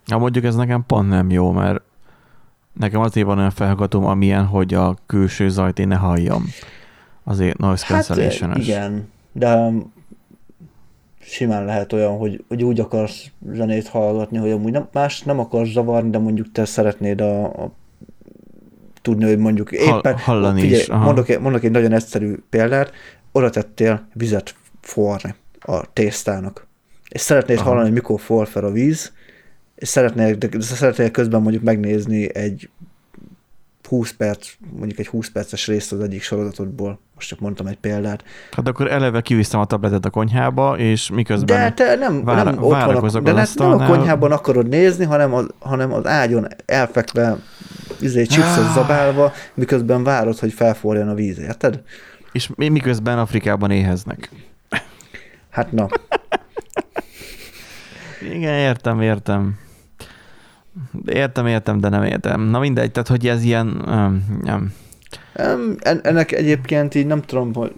[0.07, 1.83] ja, mondjuk ez nekem pont nem jó, mert
[2.73, 6.45] nekem azért van olyan felhallgatóm, amilyen, hogy a külső zajt én ne halljam.
[7.25, 9.73] Azért noise Hát cancellation ö, igen, de
[11.21, 15.71] simán lehet olyan, hogy, hogy úgy akarsz zenét hallgatni, hogy amúgy nem, más nem akarsz
[15.71, 17.73] zavarni, de mondjuk te szeretnéd a, a
[19.03, 20.17] tudni, hogy mondjuk éppen...
[20.17, 20.89] hallani figyelj, is.
[20.89, 21.05] Aha.
[21.05, 22.93] Mondok, mondok egy nagyon egyszerű példát,
[23.33, 26.67] oda tettél vizet forni a tésztának.
[27.09, 27.69] És szeretnéd aha.
[27.69, 29.13] hallani, mikor for fel a víz,
[29.75, 32.71] és szeretnél, de szeretnél közben mondjuk megnézni egy
[33.89, 38.25] 20 perc, mondjuk egy 20 perces részt az egyik sorozatodból, most csak mondtam egy példát.
[38.51, 42.63] Hát akkor eleve kiviszem a tabletet a konyhába, és miközben De te nem, vár, nem
[42.63, 47.37] ott van a, de nem a konyhában akarod nézni, hanem az, hanem az ágyon elfekve,
[48.01, 48.73] izé, chipset ah.
[48.73, 51.83] zabálva, miközben várod, hogy felforjon a víz, érted?
[52.33, 54.31] És miközben Afrikában éheznek.
[55.51, 55.89] Hát na.
[58.35, 59.59] Igen, értem, értem.
[61.07, 62.41] Értem, értem, de nem értem.
[62.41, 63.67] Na mindegy, tehát hogy ez ilyen...
[63.87, 64.73] Um, nem.
[66.03, 67.73] Ennek egyébként így nem tudom, hogy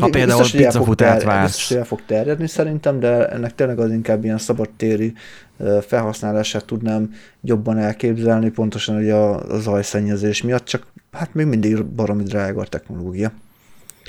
[0.00, 1.56] ha például biztos, pizzafutát vársz.
[1.56, 5.12] Biztos, el fog terjedni szerintem, de ennek tényleg az inkább ilyen szabadtéri
[5.80, 12.22] felhasználását tudnám jobban elképzelni, pontosan hogy a, a zajszennyezés miatt, csak hát még mindig baromi
[12.22, 13.32] drága a technológia.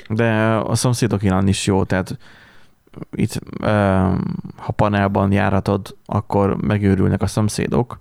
[0.08, 2.18] De a szomszédok irány is jó, tehát
[3.10, 3.40] itt
[4.56, 7.98] ha panelban járatod, akkor megőrülnek a szomszédok,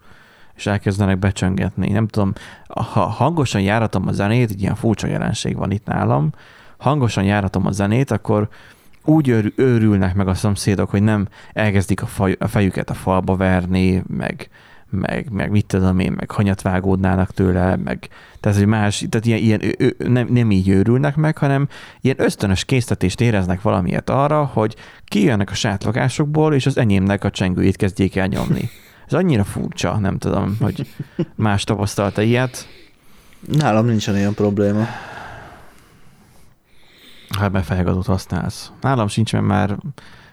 [0.55, 1.91] és elkezdenek becsöngetni.
[1.91, 2.33] Nem tudom,
[2.67, 6.29] ha hangosan járatom a zenét, egy ilyen furcsa jelenség van itt nálam,
[6.77, 8.49] hangosan járatom a zenét, akkor
[9.03, 14.03] úgy őrülnek meg a szomszédok, hogy nem elkezdik a, faj, a fejüket a falba verni,
[14.07, 14.49] meg,
[14.89, 18.09] meg, meg mit tudom én, meg hanyat vágódnának tőle, meg
[18.39, 21.67] tehát, hogy más, tehát ilyen, ilyen ő, nem, nem így őrülnek meg, hanem
[22.01, 27.75] ilyen ösztönös késztetést éreznek valamiért arra, hogy kijönnek a sátlagásokból, és az enyémnek a csengőjét
[27.75, 28.69] kezdjék el nyomni.
[29.07, 30.87] Ez annyira furcsa, nem tudom, hogy
[31.35, 32.67] más tapasztalta ilyet.
[33.39, 34.85] Nálam nincsen ilyen probléma.
[37.37, 38.71] Hát mert fejhallgatót használsz.
[38.81, 39.77] Nálam sincs, mert már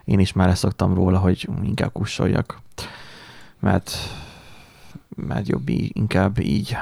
[0.05, 2.61] én is már ezt szoktam róla, hogy inkább kussoljak.
[3.61, 3.97] Mert,
[5.17, 6.77] mert jobb így, inkább így.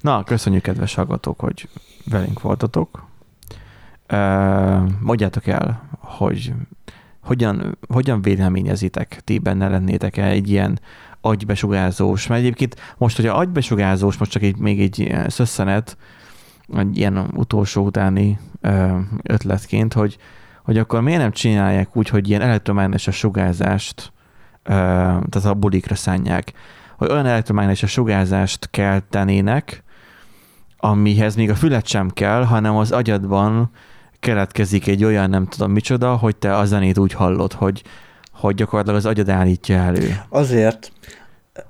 [0.00, 1.68] Na, köszönjük, kedves hallgatók, hogy
[2.10, 3.06] velünk voltatok.
[5.00, 6.52] Mondjátok el, hogy
[7.20, 10.80] hogyan, hogyan véleményezitek, ti benne lennétek-e egy ilyen
[11.20, 15.96] agybesugázós, mert egyébként most, hogy a agybesugázós, most csak egy, még egy szösszenet,
[16.76, 18.38] egy ilyen utolsó utáni
[19.22, 20.18] ötletként, hogy,
[20.64, 24.12] hogy akkor miért nem csinálják úgy, hogy ilyen elektromágneses sugárzást,
[24.62, 26.52] tehát a bulikra szánják,
[26.96, 29.82] hogy olyan elektromágneses sugárzást keltenének,
[30.76, 33.70] amihez még a fület sem kell, hanem az agyadban
[34.20, 37.82] keletkezik egy olyan nem tudom micsoda, hogy te a zenét úgy hallod, hogy,
[38.32, 40.20] hogy gyakorlatilag az agyad állítja elő.
[40.28, 40.92] Azért,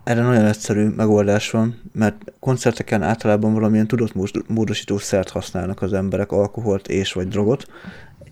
[0.05, 4.13] erre nagyon egyszerű megoldás van, mert koncerteken általában valamilyen tudott
[4.49, 7.67] módosító szert használnak az emberek, alkoholt és vagy drogot,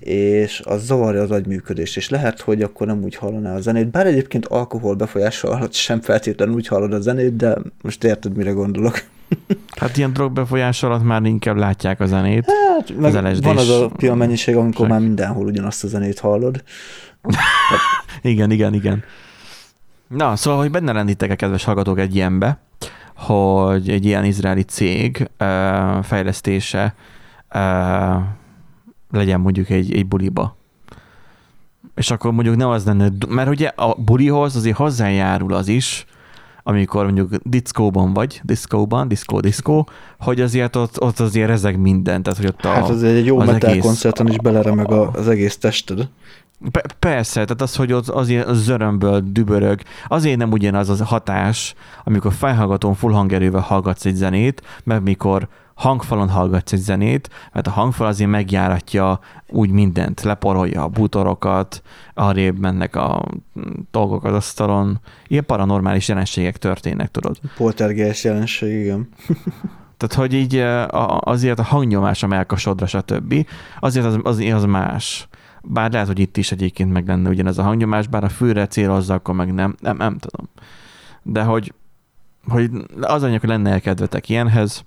[0.04, 4.06] és az zavarja az agyműködést, és lehet, hogy akkor nem úgy hallaná a zenét, bár
[4.06, 9.02] egyébként alkohol befolyással alatt sem feltétlenül úgy hallod a zenét, de most érted, mire gondolok.
[9.80, 12.44] Hát ilyen drogbefolyás alatt már inkább látják a zenét.
[12.46, 16.62] Hát, az van az a pia mennyiség, amikor már mindenhol ugyanazt a zenét hallod.
[18.22, 19.04] igen, igen, igen.
[20.08, 22.58] Na, szóval, hogy benne lennétek a kedves hallgatók egy ilyenbe,
[23.14, 25.30] hogy egy ilyen izraeli cég
[26.02, 26.94] fejlesztése
[29.14, 30.56] legyen mondjuk egy, egy buliba.
[31.94, 36.06] És akkor mondjuk nem az lenne, mert ugye a bulihoz azért hozzájárul az is,
[36.66, 39.88] amikor mondjuk diszkóban vagy, diszkóban, diszkó, diszkó,
[40.18, 43.38] hogy azért ott, ott azért rezeg minden, tehát hogy ott a, Hát azért egy jó
[43.40, 46.08] az metal egész, koncerten is beleremeg az egész tested.
[46.98, 51.74] Persze, tehát az, hogy ott azért az zörömből dübörög, azért nem ugyanaz az a hatás,
[52.04, 57.70] amikor felhallgatón full hangerővel hallgatsz egy zenét, mert mikor hangfalon hallgatsz egy zenét, mert a
[57.70, 61.82] hangfal azért megjáratja úgy mindent, leporolja a bútorokat,
[62.14, 63.24] arrébb mennek a
[63.90, 65.00] dolgok az asztalon.
[65.26, 67.36] Ilyen paranormális jelenségek történnek, tudod.
[67.56, 69.08] Poltergeist jelenség, igen.
[69.96, 70.56] Tehát, hogy így
[71.18, 73.46] azért a hangnyomás a melkasodra, stb.
[73.80, 75.28] Azért az, az, az más.
[75.62, 79.14] Bár lehet, hogy itt is egyébként meg lenne ugyanez a hangnyomás, bár a főre célozza,
[79.14, 80.48] akkor meg nem, nem, nem tudom.
[81.22, 81.72] De hogy,
[82.48, 82.70] hogy
[83.00, 84.84] az anyag, hogy lenne elkedvetek ilyenhez,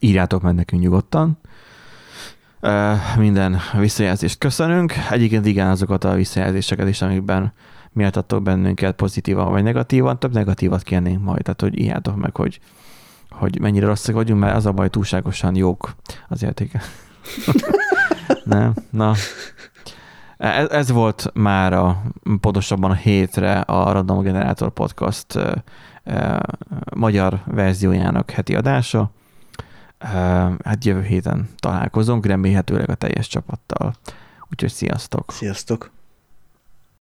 [0.00, 1.38] írjátok meg nekünk nyugodtan.
[3.16, 4.92] Minden visszajelzést köszönünk.
[5.10, 7.52] Egyébként igen, azokat a visszajelzéseket is, amikben
[7.92, 12.60] méltattok bennünket pozitívan vagy negatívan, több negatívat kérnénk majd, tehát hogy írjátok meg, hogy,
[13.30, 15.94] hogy mennyire rosszak vagyunk, mert az a baj túlságosan jók
[16.28, 16.82] az értéke.
[18.44, 18.74] Nem?
[18.90, 19.14] Na.
[20.36, 22.02] Ez, ez volt már a,
[22.40, 25.64] pontosabban a hétre a Random Generator Podcast e,
[26.04, 26.40] e,
[26.94, 29.10] magyar verziójának heti adása
[30.64, 33.94] hát jövő héten találkozunk, remélhetőleg a teljes csapattal.
[34.50, 35.32] Úgyhogy sziasztok!
[35.32, 35.90] Sziasztok!